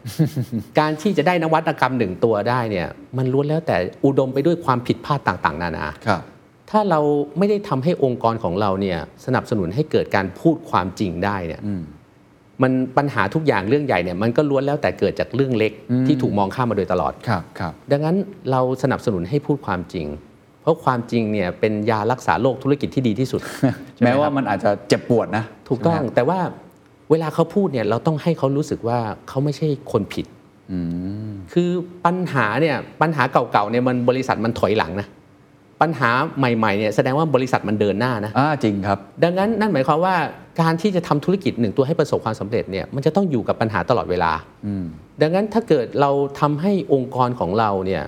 [0.79, 2.87] การที่จะได้นวัตกรรมหนึ่งตัวได้เนี่ย
[3.17, 3.75] มันล้วนแล้วแต่
[4.05, 6.21] อุดมไปด้วยความผิดพลาดต่างๆ นานาครับ
[6.69, 6.99] ถ้าเรา
[7.37, 11.73] ไม่ได้ทำให้องค์กรของเราเนี่ยสนับสนุนให้เกิดการพูดความจริงได้เนี่ยอื
[12.61, 18.15] มมันปัญหาทุกอย่างเรื่องใหญ่เนี่ยมันก็ล้วนแล้วแต่เกิดจากเรื่องเล็กอืมที่ถูกมองข้ามมาโดยตลอดครับครับดังนั้น
[18.51, 20.07] เราสนับสนุนให้พูดความจริง
[20.61, 23.41] เพราะความจริงเนี่ยเป็นยารักษาโรคธุรกิจที่ดีที่สุด
[23.95, 26.39] ใช่ไหแม้ครับว่ามันอาจจะเจ็บปวดนะ ถูกต้องใช่ไหมแต่ว่า
[27.11, 28.99] เวลาเขาพูดเนี่ยเราต้องให้เขารู้สึกว่า
[29.29, 30.25] เขาไม่ใช่คนผิด
[30.71, 30.79] อื
[31.29, 31.69] มคือ
[32.05, 35.07] ปัญหาเนี่ยปัญหาเก่าๆเนี่ยมันบริษัทมันถอยหลังนะ
[35.81, 40.15] ปัญหาใหม่ๆเนี่ยแสดงว่าบริษัทมันเดินหน้านะอ่าจริงครับ ดังนั้นนั่นหมายความว่า
[40.61, 44.31] การที่จะทำธุรกิจหนึ่งตัวให้ประสบความสำเร็จเนี่ยมันจะต้องอยู่กับปัญหาตลอดเวลา
[44.65, 44.85] อืม
[45.21, 48.03] ดังนั้นถ้าเกิดเราทำให้องค์กรของเราเนี่ย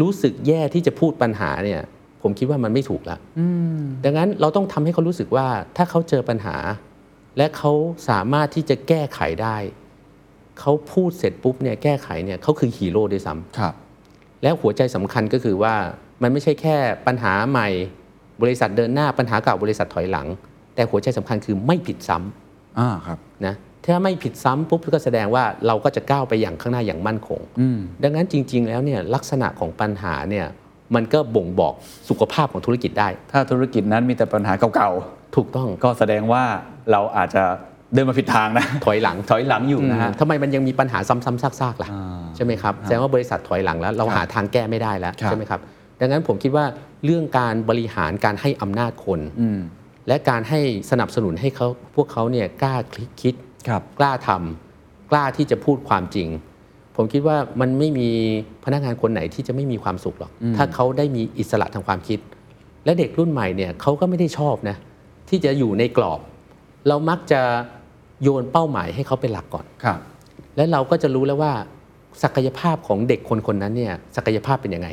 [0.00, 1.80] รู้สึกแย่ที่จะพูดปัญหาเนี่ย
[2.22, 3.46] ผมคิดว่ามันไม่ถูกละอื
[3.78, 6.56] มดังนั้นเราต้องทำให้เขารู้สึกว่าถ้าเขาเจอปัญหา
[7.38, 7.72] และเขา
[8.08, 9.56] สามารถที่จะแก้ไขได้
[10.60, 13.74] เขาพูดเสร็จปุ๊บเนี่ยแก้ไขเนี่ยเขาคือฮีโร่ด้วยซ้ำครับ
[14.42, 15.74] แล้วหัวใจสำคัญก็คือว่า
[16.22, 16.76] มันไม่ใช่แค่
[17.06, 17.68] ปัญหาใหม่
[18.42, 20.26] บริษัทเดินหน้าปัญหาเก่าบริษัทถอยหลัง
[20.74, 23.54] แต่หัวใจสำคัญคือไม่ผิดซ้ำอ่าครับนะ
[23.84, 30.46] ถ้าไม่ผิดซ้ำปุ๊บก็แสดงว่าเราก็จะก้าวไปอย่างข้างหน้าอย่างมั่นคงอืมดังนั้นจริง ๆ แล้วเนี่ยลักษณะของปัญหาเนี่ย
[30.94, 31.74] มันก็บ่งบอก
[32.08, 34.92] สุขภาพของธุรกิจได้ ถ้าธุรกิจนั้นมีแต่ปัญหาเก่า
[35.36, 36.42] ถูกต้องๆก็แสดงว่า
[36.90, 37.42] เราอาจจะ
[37.94, 45.60] เดินมาผิดทางนะ ถอยหลังถอยหลังอยู่นะฮะอืมทำไมมันยังมีปัญหาซ้ำๆซากๆล่ะอ่าใช่ไหมครับแสดงว่าบริษัทถอยหลังแล้ว เราครับหาทางแก้ไม่ได้แล้วครับใช่ไหมครับ
[46.00, 46.64] ดังนั้นผมคิดว่า
[47.04, 49.60] เรื่องการบริหารการให้อำนาจคนอืม
[50.08, 52.74] และการให้สนับสนุนให้เขาพวกเขาเนี่ยกล้า
[53.22, 53.34] คิด
[53.68, 56.28] ครับกล้าทำกล้าที่จะพูดความจริง
[56.96, 58.08] ผมคิดว่ามันไม่มี
[58.64, 62.18] พนักงานคนไหนที่จะไม่มีความสุขหรอกถ้าเขาได้มีอิสระทางความคิด
[62.84, 64.76] และเด็กรุ่นใหม่เนี่ยเขาก็ไม่ได้ชอบนะ
[65.28, 66.20] ที่จะอยู่ในกรอบ
[66.88, 67.40] เรามักจะ
[68.22, 69.98] โยนเป้าหมายให้เขาเป็นหลักก่อนครับ
[70.56, 71.52] และเราก็จะรู้แล้วว่า
[72.22, 74.88] ศักยภาพของเด็กคนคนนั้นเนี่ยศักยภาพเป็นยังไง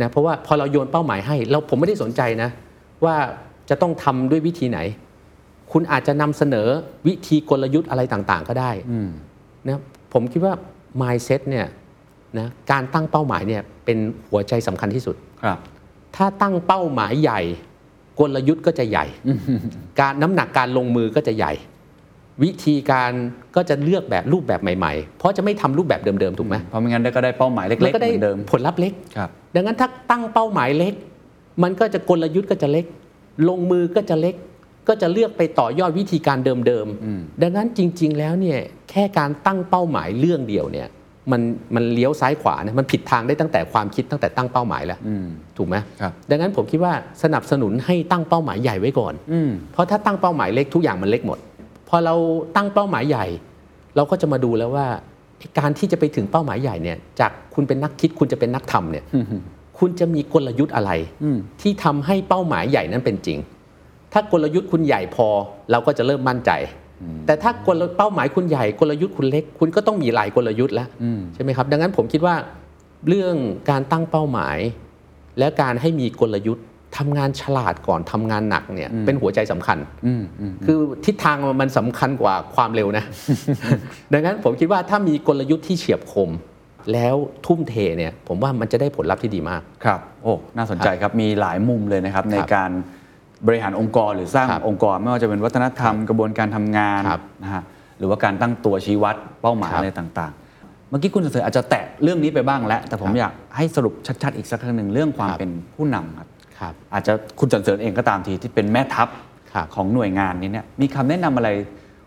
[0.00, 2.50] นะเพราะว่าพอเราโยนเป้าหมายให้เราผมไม่ได้สนใจนะ
[3.04, 3.16] ว่า
[3.72, 4.78] จะต้องทำด้วยวิธีไหน
[5.72, 6.68] คุณอาจจะนำเสนอ
[7.06, 9.08] วิธีกลยุทธ์อะไรต่างๆ ก็ได้อืม
[9.68, 9.80] นะ
[10.12, 10.54] ผมคิดว่า
[11.00, 11.66] mindset เนี่ย
[12.38, 13.98] นะการตั้งเป้าหมายเนี่ยเป็น
[14.28, 15.58] หัวใจสำคัญที่สุดครับ
[16.16, 17.40] ถ้าตั้งเป้าหมายใหญ่
[18.20, 19.06] กลยุทธ์ก็จะใหญ่
[20.00, 21.52] การน้ำหนักการลงมือก็จะใหญ่
[22.42, 23.12] วิธีการ
[23.56, 30.94] ก็จะเลือกแบบรูปแบบใหม่ๆ เพราะจะไม่ทำรูปแบบเดิมๆถูกไหมเพราะไม่งั้นก็ได้เป้าหมายเล็กๆแล้วก็เหได้มือนเดิมผลลัพธ์เล็กครับดังนั้นถ้าตั้งเป้าหมายเล็ก
[31.62, 32.84] มันก็จะกลยุทธ์ก็จะเล็ก
[33.48, 34.34] ลงมือก็จะเล็ก
[34.88, 38.58] ก็จะเลือกไปต่อยอดวิธีการเดิมอืมๆ ดังนั้นจริง ๆ แล้วเนี่ย
[38.90, 40.88] แค่การตั้งเป้าหมายเรื่องเดียวเนี่ย
[41.32, 41.42] มัน
[41.74, 45.26] มันเลี้ยวซ้ายขวานะมันผิดทางได้ตั้งแต่ความคิดตั้งแต่ตั้งเป้าหมายแล้วอืม
[45.56, 51.38] ถูกไหมครับดังนั้นผมคิดว่าสนับสนุนให้ตั้งเป้าหมายใหญ่ไว้ก่อนอืมเพราะถ้าตั้งเป้าหมายเล็กทุกอย่างมันเล็กหมด
[51.88, 52.14] พอเรา
[52.56, 53.26] ตั้งเป้าหมายใหญ่
[53.96, 54.86] เราก็จะมาดูแล้วว่า
[55.38, 59.04] ไอ้การที่จะไปถึงเป้าหมายใหญ่เนี่ยจากคุณเป็นนักคิดคุณจะเป็นนักทำเนี่ย
[59.78, 60.90] คุณจะมีกลยุทธ์อะไร
[61.24, 63.38] อืมที่ทำให้เป้าหมายใหญ่นั้นเป็นจริง
[64.12, 65.28] ถ้ากลยุทธ์คุณใหญ่พอ
[65.70, 66.50] เราก็จะเริ่มมั่นใจ
[67.26, 72.34] แต่ถ้ากลเป้าหมายคุณใหญ่กลยุทธ์คุณเล็ก คุณก็ต้องมีหลายกลยุทธ์แล้วอืมใช่ไหมครับ ดังนั้นผมคิดว่า
[73.08, 73.34] เรื่อง
[73.70, 74.58] การตั้งเป้าหมาย
[75.38, 76.64] และการให้มีกลยุทธ์
[76.98, 83.04] ทำงานฉลาดก่อนทำงานหนักเนี่ยเป็นหัวใจสำคัญอืมอืมคือทิศทางมันสำคัญกว่าความเร็วนะ
[84.12, 86.30] ดังนั้นผมคิดว่าถ้ามีกลยุทธ์ที่เฉียบคม
[86.92, 87.16] แล้ว
[87.46, 92.70] ทุ่มเทเนี่ยผมว่ามันจะได้ผลลัพธ์ที่ดีมากครับโอ้น่าสนใจครับมีหลายมุมเลยนะครับในการ
[93.46, 97.62] บริหารองค์กรหรือสร้างครับองค์กรไม่ว่าจะเป็นวัฒนธรรมกระบวนการทำงานครับนะฮะ
[97.98, 106.28] หรือว่าการตั้งตัวชี้วัดเป้าหมายครับอะไรต่างๆ เมื่อกี้คุณเสริญอาจจะแตะเรื่องนี้ไปบ้างแล้ว แต่ผมครับอยากให้สรุปชัดๆอีกสักครั้งหนึ่งเรื่องความครับเป็นผู้นำครับ
[106.58, 109.08] ครับอาจจะคุณจันเสริญเองก็ตามทีที่เป็นแม่ทัพ
[109.52, 111.48] ครับของหน่วยงานนี้เนี่ยมีคำแนะนำอะไร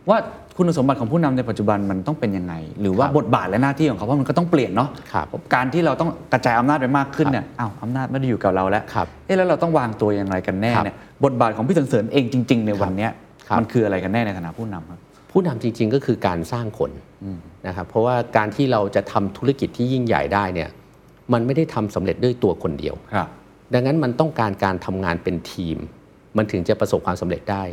[0.09, 0.17] ว่า
[0.57, 5.25] คุณสมบัติของผู้นำในปัจจุบันมันต้องเป็นยังไง หรือว่าครับบทบาทและหน้าที่ของเขาเพราะมันก็ต้องเปลี่ยนเนาะครับ
[5.55, 10.95] การที่เราต้องกระจายอำนาจไปมากขึ้นเนี่ยอ้าวอำนาจไม่ได้อยู่กับเราแล้วครับเอ๊ะแล้วเราต้องวางตัวยังไงกันแน่ครับเนี่ย
[11.25, 13.11] บทบาทของพี่จันเสริญเองจริง ๆ ในวันเนี้ย
[13.47, 14.99] ครับมันคืออะไรกันแน่ในฐานะผู้นำครับ
[15.31, 16.91] ผู้นำจริง ๆ ก็คือการสร้างคน
[17.67, 20.69] นะครับเพราะว่าการที่เราจะทำธุรกิจที่ยิ่งใหญ่ได้เนี่ย
[21.33, 23.27] มันไม่ได้ทำสำเร็จด้วยตัวคนเดียวครับ
[23.73, 25.77] ดังนั้นมันต้องการการทำงานเป็นทีม
[26.37, 27.63] มันถึงจะประสบความสำเร็จได้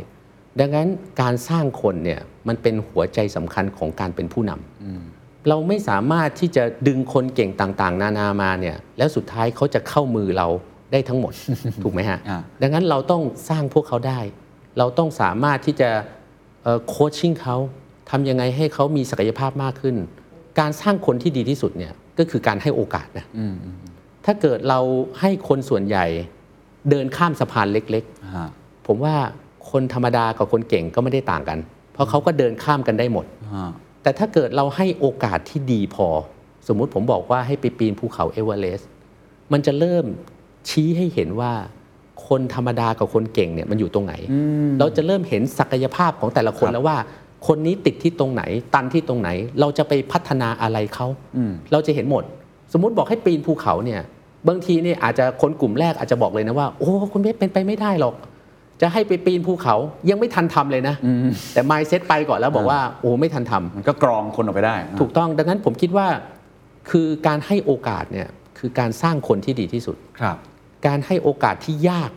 [0.59, 0.87] ดังนั้น
[1.21, 10.47] การสร้างคนเนี่ยมันเป็นหัวใจสำคัญของการเป็นผู้นำเราไม่สามารถที่จะดึงคนเก่งต่างๆ นานามาเนี่ยแล้วสุดท้ายเขาจะเข้ามือเรา
[10.91, 11.33] ได้ทั้งหมด
[11.83, 14.19] ถูกไหมฮะอ่าดังนั้นเราต้องสร้างพวกเขาได้
[14.77, 15.89] เราต้องสามารถที่จะ
[16.89, 17.55] โคชชิ่งเขา
[18.09, 19.95] ทำยังไงให้เขามีศักยภาพมากขึ้น
[20.59, 23.25] การสร้างคนที่ดีที่สุดเนี่ยก็คือการให้โอกาสนะ
[24.25, 24.79] ถ้าเกิดเรา
[25.19, 26.05] ให้คนส่วนใหญ่
[26.89, 28.49] เดินข้ามสะพานเล็กๆฮะ
[28.87, 29.15] ผมว่า
[29.73, 31.57] คนธรรมดากับคนเก่งก็ไม่ได้ต่างกัน
[31.93, 33.71] เพราะเขาก็เดินข้ามกันได้หมดฮะ
[34.03, 36.07] แต่ถ้าเกิดเราให้โอกาสที่ดีพอ
[36.67, 38.89] สมมุติผมบอกว่าให้ไปปีนภูเขาเอเวอเรสต์
[39.51, 40.05] มันจะเริ่ม
[40.69, 41.51] ชี้ให้เห็นว่า
[42.27, 44.13] คนธรรมดากับคนเก่งเนี่ยมันอยู่ตรงไหน
[44.79, 46.97] เราจะเริ่มเห็นศักยภาพของแต่ละคนแล้วว่า
[47.47, 48.43] คนนี้ติดที่ตรงไหน
[48.73, 51.07] ตันที่ตรงไหน เราจะไปพัฒนาอะไรเขา
[51.71, 52.23] เราจะเห็นหมด
[52.73, 54.01] สมมุติบอกให้ปีนภูเขาเนี่ย
[54.47, 58.15] บางทีเนี่ยอาจจะคนกลุ่มแรกอาจจะบอกเลยนะว่า โอ้คุณเบสเป็นไปไม่ได้หรอก
[58.83, 59.75] จะให้ไปปีนภูเขา
[60.09, 60.95] ยังไม่ทันทำเลยนะ
[61.53, 66.07] แต่ mindset ไปก่อนแล้วบอกว่าโอ้ไม่ทันทำมันก็กรองคนออกไปได้ ถูกต้องดังนั้นผมคิดว่า
[66.89, 68.27] คือการให้โอกาสเนี่ย
[68.59, 70.37] คือการสร้างคนที่ดีที่สุดครับ
[70.87, 72.11] การให้โอกาสที่ยาก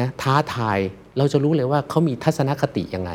[0.00, 0.78] นะท้าทาย
[1.18, 3.10] เราจะรู้เลยว่าเขามีทัศนคติยังไง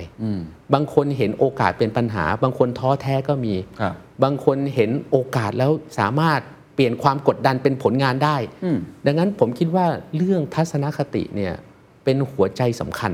[0.73, 3.93] บางคนเห็นโอกาสเป็นปัญหา บางคนท้อแท้ก็มีครับ
[4.23, 6.39] บางคนเห็นโอกาสแล้วสามารถ
[6.75, 8.37] เปลี่ยนความกดดันเป็นผลงานได้
[9.05, 11.53] ดังนั้นผมคิดว่าเรื่องทัศนคติเนี่ย
[12.07, 13.11] เป็นหัวใจสำคัญ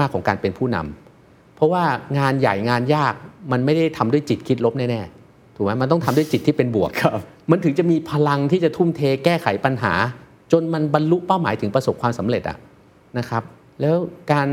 [0.00, 1.84] มาก ๆ ของการเป็นผู้นำเพราะว่า
[2.18, 3.14] งานใหญ่งานยาก
[3.52, 7.18] มันไม่ได้ทำด้วยจิตคิดลบแน่ๆถูกไหมมันต้องทำด้วยจิตที่เป็นบวกครับ
[7.50, 9.92] มันถึงจะมีพลังที่จะทุ่มเทแก้ไขปัญหา
[10.52, 12.56] จนมันบรรลุเป้าหมายถึงประสบความสำเร็จอะ
[13.18, 13.42] นะครับ
[13.80, 13.96] แล้ว
[14.32, 14.48] การ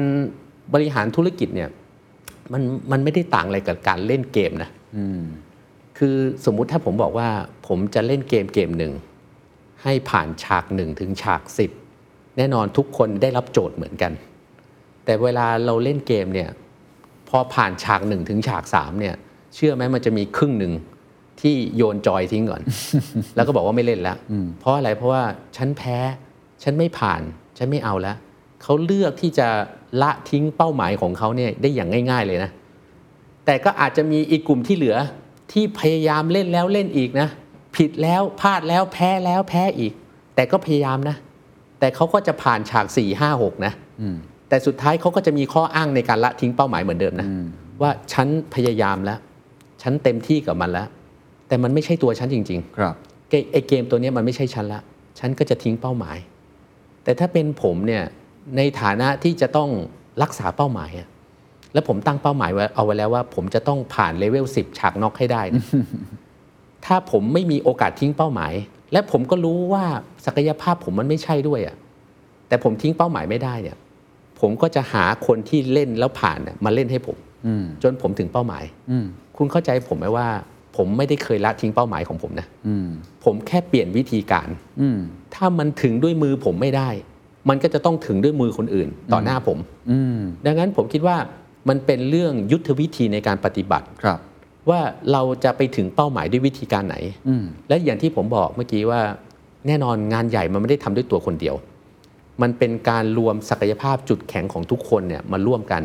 [0.73, 1.69] บริหารธุรกิจเนี่ย
[2.53, 2.61] มัน
[2.91, 4.69] มันไม่ได้ต่างอะไรกับการเล่นเกมนะ
[5.97, 6.15] คือ
[6.45, 7.29] สมมุติถ้าผมบอกว่า
[7.67, 8.93] ผมจะเล่นเกมเกมหนึ่ง
[9.83, 11.71] ให้ผ่านฉากหนึ่งถึงฉากสิบ
[12.37, 14.11] แน่นอนทุกคนได้รับโจทย์เหมือนกัน
[15.05, 16.49] แต่เวลาเราเล่นเกมเนี่ย
[17.29, 19.15] พอผ่านฉากหนึ่งถึงฉากสามเนี่ย
[19.55, 20.73] เชื่อไหมมันจะมีครึ่งหนึ่ง
[21.41, 22.61] ที่โยนจอยทิ้งก่อน
[23.35, 24.17] แล้วก็บอกว่าไม่เล่นแล้ว
[24.59, 25.23] เพราะอะไรเพราะว่า
[25.57, 25.97] ฉันแพ้
[26.63, 27.21] ฉันไม่ผ่าน
[27.57, 28.17] ฉันไม่เอาแล้ว
[28.63, 29.47] เขาเลือกที่จะ
[30.01, 32.51] ละทิ้งเป้าหมายของเขาเนี่ยได้อย่างง่าย ๆเลยนะ
[33.45, 34.97] แต่ก็อาจจะมีอีกกลุ่มที่เหลือ
[35.51, 37.27] ที่พยายามเล่นแล้วเล่นอีกนะ
[37.75, 39.93] ผิดแล้วพลาดแล้วแพ้แล้วแพ้อีก
[40.35, 41.15] แต่ก็พยายามนะ
[41.81, 43.73] แต่เขาก็จะผ่านฉาก 4 5 6 นะ
[44.49, 47.27] แต่สุดท้ายเขาก็จะมีข้ออ้างในการละทิ้งเป้าหมายเหมือนเดิมนะ
[47.81, 49.19] ว่าฉันพยายามแล้ว
[49.81, 50.87] ฉันเต็มที่กับมันแล้ว
[51.47, 52.95] แต่มันไม่ใช่ตัวฉันจริง ๆ ครับ
[53.29, 54.81] เกไอเกมตัวเนี้ยมันไม่ใช่ฉันละ
[55.19, 56.17] ฉันก็จะทิ้งเป้าหมาย
[57.03, 58.03] แต่ถ้าเป็นผมเนี่ย
[58.57, 59.69] ในฐานะที่จะต้อง
[60.21, 61.07] รักษาเป้าหมายอะ
[61.73, 65.63] แล้วผมตั้งเป้าหมายไว้เอาไว้แล้วว่า ผมจะต้องผ่านเลเวล10ฉากน็อกให้ได้นะ
[66.85, 68.53] ถ้าผมไม่มีโอกาสทิ้งเป้าหมาย
[68.91, 69.83] และผมก็รู้ว่า
[70.25, 71.75] ศักยภาพผมมันไม่ใช่ด้วยอะ
[72.47, 73.77] แต่ผมทิ้งเป้าหมายไม่ได้เนี่ย
[74.39, 77.17] ผมก็จะหาคนที่เล่นแล้วผ่านน่ะมาเล่นให้ผม
[77.47, 79.05] อืมจนผมถึงเป้าหมายอืม
[79.37, 80.27] คุณเข้าใจผมไหมว่า
[80.77, 82.87] ผมไม่ได้เคยละทิ้งเป้าหมายของผมนะอืม
[83.23, 84.47] ผมแค่เปลี่ยนวิธีการ
[84.81, 84.99] อืม
[85.35, 86.89] ถ้ามันถึงด้วยมือผมไม่ได้
[87.49, 89.57] มันก็จะต้องถึงด้วยมือคนอื่น ต่อหน้าผม
[89.91, 91.17] อืมดังนั้นผมคิดว่า
[91.69, 94.19] มันเป็นเรื่องยุทธวิธีในการปฏิบัติครับ
[94.69, 94.79] ว่า
[95.11, 96.95] เราจะไปถึงเป้าหมายด้วยวิธีการไหน
[97.27, 99.01] อืมและอย่างที่ผมบอกเมื่อกี้ว่า
[99.67, 101.55] แน่นอนงานใหญ่มันไม่ได้ทำด้วยตัวคนเดียว
[102.41, 105.83] มันเป็นการรวมศักยภาพจุดแข็งของทุกคนเนี่ยมาร่วมกัน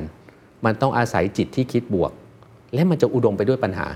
[0.65, 2.13] มันต้องอาศัยจิตที่คิดบวก
[2.75, 3.87] และมันจะอุดมไปด้วยปัญหา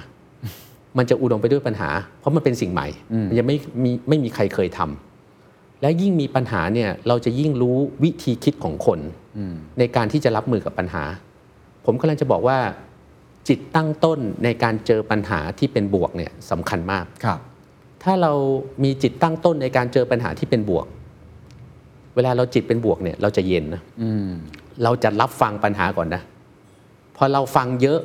[0.99, 2.87] มันจะอุดมไปด้วยปัญหา เพราะมันเป็นสิ่งใหม่
[3.28, 8.99] มันยังไม่มีไม่มีใครเคยทำและยิ่งมีปัญหาเนี่ยเราจะยิ่งรู้วิธีคิดของคน
[9.78, 11.05] ในการที่จะรับมือกับปัญหา
[11.85, 12.59] ผมกำลังจะบอกว่า
[13.49, 17.38] จิตตั้งต้นในการเจอปัญหาที่เป็นบวกเนี่ยสำคัญมาก ครับ
[18.03, 18.32] ถ้าเรา
[18.84, 20.86] มีจิตตั้งต้นในการเจอปัญหาที่เป็นบวก
[22.14, 24.30] เวลาเราจิตเป็นบวกเนี่ยเราจะเย็นนะอืม
[24.82, 26.22] เราจะรับฟังปัญหาก่อนนะ
[27.16, 28.01] พอเราฟังเยอะ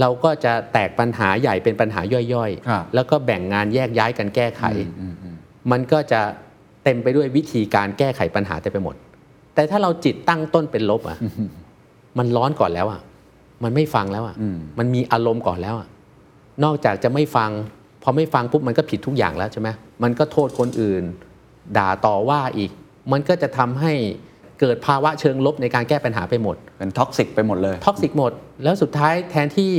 [0.00, 4.62] เราก็จะแตกปัญหาใหญ่เป็นปัญหาย่อยครับแล้วก็แบ่งงานแยกย้ายกันแก้ไข
[5.00, 5.34] อืมอืม
[5.70, 6.20] มันก็จะ
[6.84, 8.94] เต็มไปด้วยวิธีการแก้ไขปัญหาเต็มไปหมด
[9.54, 11.18] แต่ถ้าเราจิตตั้งต้นเป็นลบอะ
[12.18, 13.00] มันร้อนก่อนแล้วอะ
[13.64, 15.88] มันไม่ฟังแล้วอะอืมมันมีอารมณ์ก่อนแล้วอะ
[16.64, 17.50] นอกจากจะไม่ฟัง
[18.02, 19.68] พอไม่ฟังปุ๊บมันก็ผิดทุกอย่างแล้วใช่ไหม
[20.02, 21.02] มันก็โทษคนอื่น
[21.76, 22.70] ด่าต่อว่าอีก
[23.12, 23.92] มันก็จะทำให้
[24.60, 28.32] เกิดภาวะเชิงลบในการแก้ปัญหาไปหมด เป็น toxic ไปหมดเลย toxic หมด
[28.62, 29.72] แล้วสุดท้ายแทนที่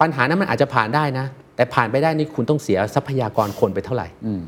[0.00, 4.40] ปัญหานั้นมันอาจจะผ่านได้นะ แต่ผ่านไปได้นี่คุณต้องเสียทรัพยากรคนไปเท่าไหร่อืม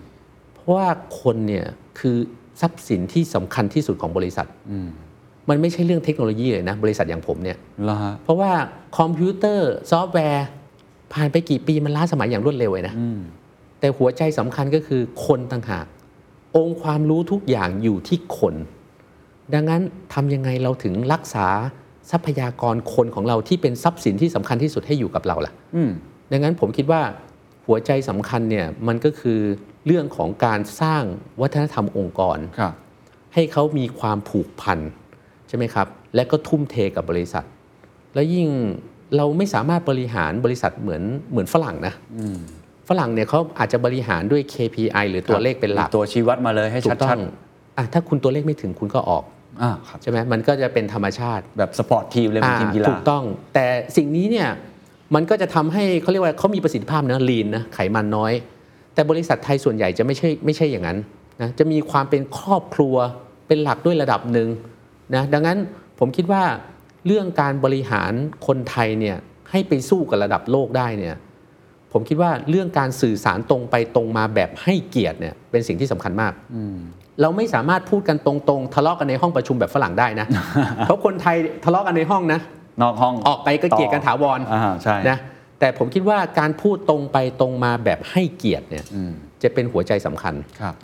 [0.55, 0.89] เพราะว่า
[1.23, 1.67] คนเนี่ย
[1.99, 2.17] คือ
[2.61, 4.47] ทรัพย์สินที่สำคัญที่สุดของบริษัท
[5.49, 8.53] มันไม่ใช่เรื่องเทคโนโลยีเลยนะ บริษัทอย่างผมเนี่ยแล้วฮะเพราะว่า
[8.99, 10.47] คอมพิวเตอร์ซอฟต์แวร์
[11.13, 12.95] ผ่านไปกี่ปีมันล้าสมัยอย่างรวดเร็วเลยนะ
[13.81, 15.87] แต่หัวใจสำคัญก็คือคนต่างหาก
[16.57, 18.55] องค์ความรู้ทุกอย่างอยู่ที่คน
[19.55, 19.83] ดังนั้น
[20.15, 21.47] ทำยังไงเราถึงรักษา
[22.11, 25.91] ทรัพยากรคนของเราที่เป็นทรัพย์สินที่สำคัญที่สุดให้อยู่กับเราล่ะอืม
[26.33, 27.03] ดังนั้นผมคิดว่า
[27.67, 29.39] หัวใจสำคัญเนี่ยมันก็คือ
[29.87, 31.03] เรื่องของการสร้าง
[31.41, 32.73] วัฒนธรรมองค์กรครับ
[33.35, 37.45] ให้เขามีความผูกพันใช่ไหมครับ และก็ทุ่มเทกับบริษัท
[38.15, 38.49] แล้วยิ่ง
[39.17, 41.95] เราไม่สามารถบริหารบริษัทเหมือนเหมือนฝรั่งนะ
[42.89, 47.21] ฝรั่งเนี่ยเขาอาจจะบริหารด้วย KPI หรือตัวเลขเป็นหลักตัวชี้วัดมาเลยให้ถูชักต้อดง
[47.79, 53.25] อะถ้าคุณตัวเลขไม่ถึงคุณก็ออกๆอ่าครับใช่ไหมมันก็จะเป็นธรรมชาติแบบ sport team เลยเป็นทีมกีฬาถูกต้อง
[53.55, 54.49] แต่สิ่งนี้เนี่ย
[55.15, 58.33] มันก็จะทำให้เขาเรียกว่าเขามีประสิทธิภาพนะ lean นะไขมันน้อย
[58.95, 60.99] แต่บริษัทไทยส่วนใหญ่จะไม่ใช่ไม่ใช่อย่างนั้น
[61.43, 62.95] นะจะมีความเป็นครอบครัว
[63.47, 64.49] เป็นหลักด้วยระดับหนึ่ง
[65.15, 65.59] นะดังนั้น
[65.99, 66.43] ผมคิดว่า
[67.07, 68.13] เรื่องการบริหาร
[68.47, 69.17] คนไทยเนี่ย
[69.51, 71.17] ให้ไปสู้กับระดับโลกได้เนี่ย
[71.93, 76.33] ผมคิดว่าเรื่องการสื่อสารตรงไปตรงมาแบบให้เกียรติเนี่ยเป็นสิ่งที่สำคัญมาก
[77.21, 80.27] เราไม่สามารถพูดกันตรงๆ ทะเลาะกันในห้องประชุมแบบฝรั่งได้นะ
[80.85, 82.41] เพราะคนไทยทะเลาะกันในห้องนะ
[82.83, 85.19] นอกห้องออกไปก็เกลียดกันถาวรอ่าใช่นะ
[85.61, 90.75] แต่ผมคิดว่าการพูดตรงไปตรงมาแบบให้เกียรติเนี่ยอืมจะเป็นหัวใจสำคัญครับ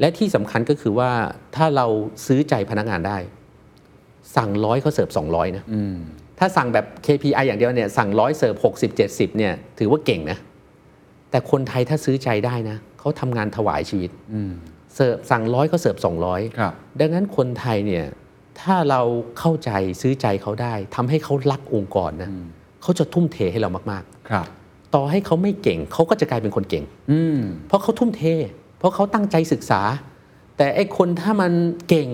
[0.00, 1.10] และที่สำคัญก็คือว่า
[1.56, 1.86] ถ้าเรา
[2.26, 3.18] ซื้อใจพนักงานได้
[4.36, 5.96] สั่งร้อยเขาเสิร์ฟ200นะอืม
[6.38, 10.38] ถ้าสั่งแบบ KPI อย่างเดียวเนี่ยสั่งร้อยเสิร์ฟ60 70เนี่ยถือว่าเก่งนะ
[11.30, 14.52] แต่คนไทยถ้าซื้อใจได้นะเขาทำงานถวายชีวิตอืม
[14.94, 15.96] เสิร์ฟสั่งร้อยเขาเสิร์ฟ
[16.28, 18.04] 200ครับดังนั้นคนไทยเนี่ย
[18.60, 19.02] ถ้าเรา
[19.38, 19.70] เข้าใจ
[20.00, 22.30] ซื้อใจเขาได้ทำให้เขารักองค์กรนะ
[22.82, 28.22] เขาจะทุ่มเทให้เรามากครับๆต่อให้เขาไม่เก่งเขาก็จะกลายเป็นคนเก่งอืมเพราะเขาทุ่มเท
[28.78, 29.80] เพราะเขาตั้งใจศึกษา
[30.56, 31.52] แต่ไอ้คนถ้ามัน
[31.88, 32.08] เก่ง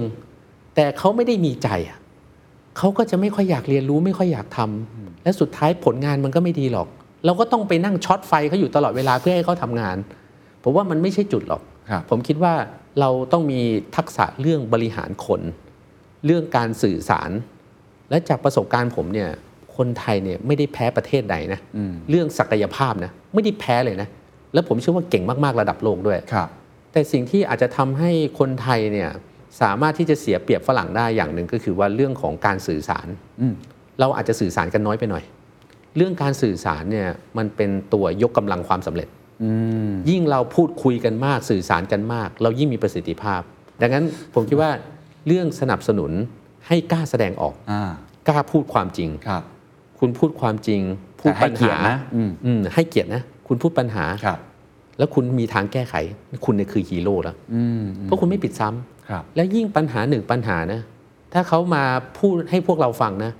[0.74, 1.98] แต่เขาไม่ได้มีใจอะ
[2.78, 6.88] เขาก็จะไม่ค่อยอยากเรียนรู้ไม่ค่อยอยากทำและสุดท้ายผลงานมันก็ไม่ดีหรอก
[7.26, 9.96] เราก็ต้องไปนั่งช็อตไฟเขาอยู่ตลอดเวลาเพื่อให้เขาทำงาน
[10.62, 12.54] ผมว่ามันไม่ใช่จุดหรอกครับผมคิดว่า
[13.00, 13.60] เราต้องมี
[13.96, 15.40] ทักษะเรื่องบริหารคน
[16.26, 17.30] เรื่องการสื่อสาร
[18.10, 19.30] และจากประสบการณ์ผมเนี่ย
[19.76, 24.08] คนไทยเนี่ยไม่ได้แพ้ประเทศใดนะอืมเรื่องศักยภาพนะไม่ได้แพ้เลยนะ
[24.54, 26.48] แล้วผมเชื่อว่าเก่งมากๆระดับโลกด้วยครับ
[26.92, 29.10] แต่สิ่งที่อาจจะทำให้คนไทยเนี่ย
[29.62, 33.06] สามารถที่จะเสียเปรียบฝรั่งได้อย่างหนึ่งก็คือว่าเรื่องของการสื่อสาร
[33.40, 33.54] อืม
[34.00, 35.24] เราอาจจะสื่อสารกันน้อยไปหน่อย
[35.96, 39.08] เรื่องการสื่อสารเนี่ยมันเป็นตัวยกกำลังความสำเร็จ
[39.42, 39.50] อื
[39.88, 43.40] มยิ่งเราพูดคุยกันมากสื่อสารกันมาก เรายิ่งมีประสิทธิภาพ
[43.82, 44.70] ดังนั้นผมคิดว่า
[45.26, 46.12] เรื่องสนับสนุน
[46.66, 47.82] ให้กล้าแสดงออกอ่า
[48.28, 49.42] กล้าพูดความจริงครับ
[49.98, 50.80] คุณพูดความจริง
[51.20, 54.38] พูดแต่ให้ปัญเกียรหาตินะอืมอืมให้เกียรตินะ คุณพูดปัญหาครับ
[54.98, 55.94] แล้วคุณมีทางแก้ไข
[56.44, 58.93] คุณเนี่ยคือฮีโร่แล้วอืมเพราะคุณไม่ปิดซ้ำครับ
[59.36, 60.80] และยิ่งปัญหาหนึ่งปัญหานะ
[61.32, 61.84] ถ้าเขามา
[62.18, 63.32] พูดให้พวกเราฟังนะ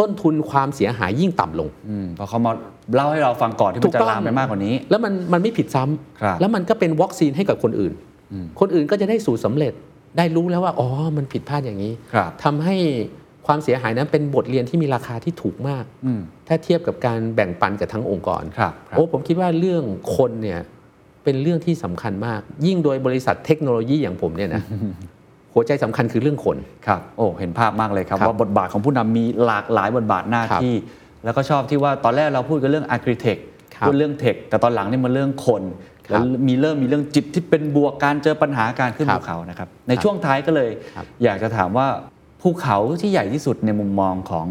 [0.00, 2.52] ต้นทุนความเสียหายยิ่งต่ำลงอืมเพอเขามา
[2.94, 7.92] เล่าให้เราฟังก่อนที่มันจะลามไปมากกว่านี้ แล้วมันมันไม่ผิดซ้ำครับแล้วมันก็เป็นวอคซีนให้กับคนอื่น
[8.60, 9.72] คนอื่นก็จะได้สู่สำเร็จ
[10.16, 12.76] ได้รู้แล้วว่าอ๋อมันผิดพลาดอย่างนี้ครับทำให้
[13.46, 19.82] ความเสียหายนั้นเป็นบทเรียนที่มีราคาที่ถูกมากอืมถ้าเทียบกับการแบ่งปันกับทั้งองค์กรครับครับโอ้ผมคิดว่าเรื่อง
[20.16, 20.60] คนเนี่ย
[21.28, 24.62] เป็นเรื่องที่สำคัญมาก ยิ่งโดยบริษัทเทคโนโลยีอย่างผมเนี่ยนะ
[25.54, 26.56] หัวใจสำคัญคือเรื่องคน
[26.86, 30.74] ครับโอ้เห็นภาพมากเลยครับครับว่าบทบาทของผู้นำมีหลากหลายบทบาทหน้าครับที่
[31.24, 33.40] แล้วก็ชอบที่ว่าตอนแรกเราพูดกันเรื่อง a g r i t e c h
[33.74, 35.62] ครับพูดเรื่องเทคแต่ตอนหลังนี่มันเรื่องคน
[36.06, 41.86] ครับแล้วมีเริ่มมีเรื่องจิตที่เป็นบวกการเจอปัญหาการขึ้นครับภูเขานะครับในช่วงท้ายก็เลยครับอยากจะถามว่า
[42.42, 44.46] ภูเขาที่ใหญ่ที่สุดในมุมมองของ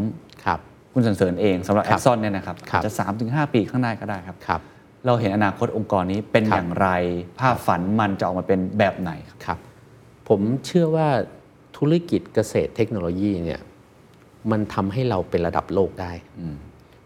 [0.46, 0.60] ครับ
[0.94, 2.92] คุณสันเสริญเองสำหรับคแอรับคซอนเนี่ยนะครับครับอาจจะ
[3.24, 4.62] 3-5 ปีข้างหน้าก็ได้ครับครับ
[5.08, 6.88] เราเห็นอนาคตองค์กรนี้เป็นครับอย่างไร
[7.39, 9.60] ภาพฝันมันจะออกมาเป็นแบบไหนครับครับ
[10.30, 11.08] ผมเชื่อว่า
[11.78, 13.62] ธุรกิจเกษตรเทคโนโลยีเนี่ย
[14.51, 16.12] มันทำให้เราเป็นระดับโลกได้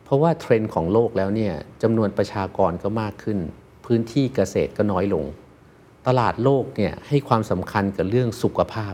[0.03, 3.37] เพราะว่าเทรนด์ของโลกแล้วเนี่ยจำนวนประชากรก็มากขึ้น
[3.85, 5.25] พื้นที่เกษตรก็น้อยลง
[6.07, 8.93] ตลาดโลกเนี่ยให้ความสำคัญกับเรื่องสุขภาพ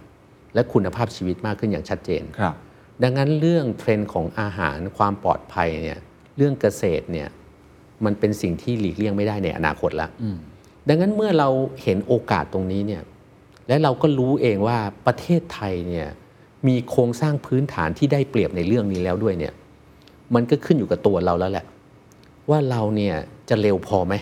[0.54, 2.56] และคุณภาพชีวิตมากขึ้นอย่างชัดเจนครับ
[3.04, 6.00] ดังนั้นเรื่องเทรนด์ของอาหารความปลอดภัยเนี่ย
[6.38, 7.30] เรื่องเกษตรเนี่ย
[8.06, 10.10] มันเป็นสิ่งที่หลีกเลี่ยงไม่ได้ในอนาคตแล้ว
[10.88, 11.50] ดังนั้นเมื่อเรา
[11.84, 13.02] เห็นโอกาสตรงนี้เนี่ย
[13.68, 14.78] และเราก็รู้เองว่า
[15.08, 16.08] ประเทศไทยเนี่ย
[16.68, 19.54] มีโครงสร้างพื้นฐานที่ได้เปรียบในเรื่องนี้แล้วด้วยเนี่ย
[20.36, 21.66] มันก็ขึ้นอยู่กับตัวเราแล้วแหละ
[22.50, 23.16] ว่าเราเนี่ย
[23.50, 24.16] จะเร็วพอไหม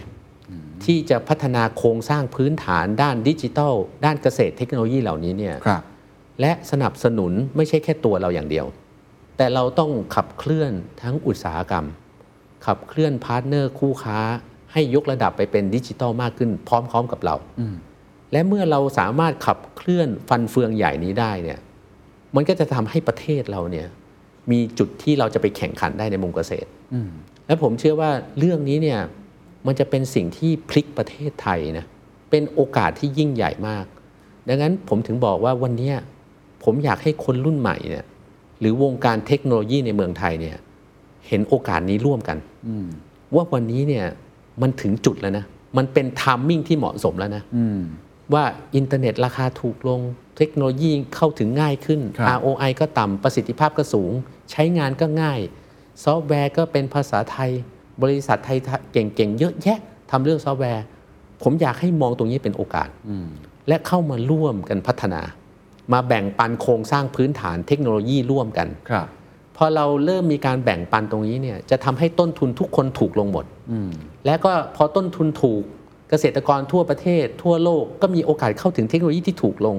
[0.86, 3.74] ที่จะพัฒนาโครงสร้างพื้นฐานด้านดิจิทัล
[4.06, 5.82] ด้านเกษตรเทคโนโลยีเหล่านี้เนี่ยครับ
[6.42, 8.66] และสนับสนุนไม่ใช่แค่ตัวเราอย่างเดียว
[9.38, 10.72] แต่เราต้องขับเคลื่อน
[11.02, 11.86] ทั้งอุตสาหกรรม
[12.66, 14.20] ขับเคลื่อนพาร์ทเนอร์คู่ค้า
[14.72, 17.36] ให้ยกระดับไปเป็นดิจิทัลมากขึ้น พร้อม ๆ กับเรา
[18.32, 21.60] และเมื่อเราสามารถขับเคลื่อนฟันเฟืองใหญ่นี้ได้เนี่ย
[22.36, 23.88] มันก็จะทำให้ประเทศเราเนี่ย
[24.52, 26.70] มีจุดที่เราจะไปแข่งขันได้ในมุมเกษตร
[27.48, 29.00] และผมเชื่อว่าเรื่องนี้เนี่ย
[29.68, 31.86] มันจะเป็นสิ่งที่พลิกประเทศไทยนะ
[32.30, 33.86] เป็นโอกาสที่ยิ่งใหญ่มาก
[34.48, 35.96] ดังนั้นผมถึงบอกว่าวันเนี้ย
[36.64, 38.06] ผมอยากให้คนรุ่นใหม่เนี่ย
[38.60, 40.58] หรือวงการเทคโนโลยีในเมืองไทยเนี่ย
[41.28, 42.38] เห็นโอกาสนี้ร่วมกัน
[43.36, 44.06] ว่าวันนี้เนี่ย
[44.62, 45.46] มันถึงจุดแล้วนะ
[45.78, 47.44] มันเป็น timing ที่เหมาะสมแล้วนะ
[48.34, 48.44] ว่า
[48.76, 50.02] อินเทอร์เน็ตราคาถูกลง
[50.38, 54.12] เทคโนโลยีเข้าถึงง่ายขึ้นครับ ROI ก็ต่ำประสิทธิภาพก็สูง
[54.52, 55.40] ใช้งานก็ง่าย
[56.04, 57.52] ซอฟต์แวร์ก็เป็นภาษาไทย
[58.02, 58.58] บริษัทไทย
[58.92, 59.80] เก่งๆ เยอะแยะ
[60.12, 60.84] ทำเรื่องซอฟต์แวร์
[61.44, 62.90] ผมอยากให้มองตรงนี้เป็นโอกาส
[63.68, 65.22] และเข้ามาร่วมกันพัฒนา
[65.94, 69.08] มาแบ่งปันโครงสร้างพื้นฐานเทคโนโลยีร่วมกันครับ
[69.58, 73.46] พอเราเริ่มมีการแบ่งปันตรงนี้เนี่ยจะทำให้ต้นทุนทุกคนถูกลงหมด
[74.26, 75.64] และก็พอต้นทุนถูก
[76.10, 79.78] เกษตรกรทั่วประเทศ ทั่วโลกก็มีโอกาสเข้าถึงเทคโนโลยีที่ถูกลง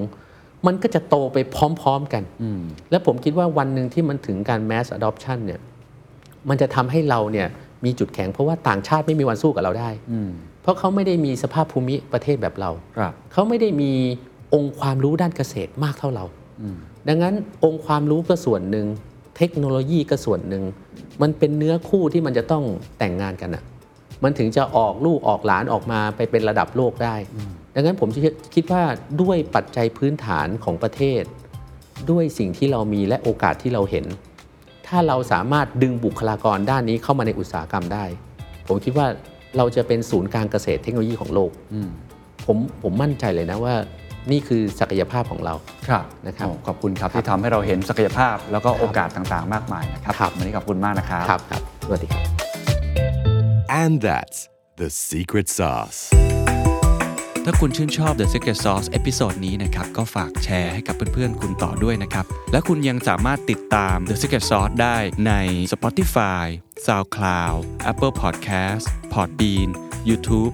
[0.67, 2.23] มันก็จะโตไปพร้อมๆกัน
[2.91, 5.59] และผมคิดว่าวันหนึ่งที่มันถึงการ mass adoption เนี่ย
[6.49, 7.47] มันจะทำให้เราเนี่ย
[7.85, 9.89] มีจุดแข็งเพราะว่าต่างชาติไม่มีวันสู้กับเราได้
[10.61, 13.91] เพราะเขาไม่ได้มีสภาพภูมิประเทศแบบเราครับเขาไม่ได้มี
[14.53, 16.25] องค์ความรู้ด้านเกษตรมากเท่าเรา
[17.07, 18.85] ดังนั้นองค์ความรู้ก็ส่วนหนึ่ง
[19.37, 20.63] เทคโนโลยีก็ส่วนหนึ่ง
[21.21, 22.63] มันเป็นเนื้อคู่ที่มันจะต้อง
[22.99, 23.63] แต่งงานกันอะ
[24.23, 27.15] มันถึงจะออกลูกออกหลานออกมาไปเป็นระดับโลกได้
[27.75, 28.09] ดังนั้นผม
[28.55, 28.83] คิดว่า
[29.21, 31.23] ด้วยปัจจัยพื้นฐานของประเทศ
[32.11, 34.05] ด้วยสิ่งที่เรามีและโอกาสที่เราเห็น
[34.87, 38.05] ถ้าเราสามารถดึงบุคลากรด้านนี้เข้ามาในอุตสาหกรรมได้
[38.67, 39.07] ผมคิดว่า
[39.57, 41.51] เราจะเป็นศูนย์กลางเกษตรเทคโนโลยีของโลก
[42.45, 43.75] ผมผมมั่นใจเลยนะว่า
[44.31, 45.53] นี่คือศักยภาพของเรา
[45.87, 52.23] ครับนะครับโอ้ขอบคุณครับที่ทำให้เราเห็นศักยภาพแล้วก็โอกาสต่างๆ มากมายนะครับครับวันนี้ขอบคุณมากนะครับครับครับสวัสดีครับ
[53.81, 54.39] And that's
[54.81, 55.99] the secret sauce.
[57.45, 64.97] ถ้าคุณชื่นชอบ The Secret Sauce episode นี้นะครับ ก็ฝากแชร์ให้กับเพื่อนๆ คุณต่อด้วยนะครับ และคุณยังสามารถติดตาม The Secret Sauce ได้
[65.27, 65.33] ใน
[65.73, 66.45] Spotify,
[66.85, 67.57] SoundCloud,
[67.91, 69.69] Apple Podcast, Podbean,
[70.09, 70.53] YouTube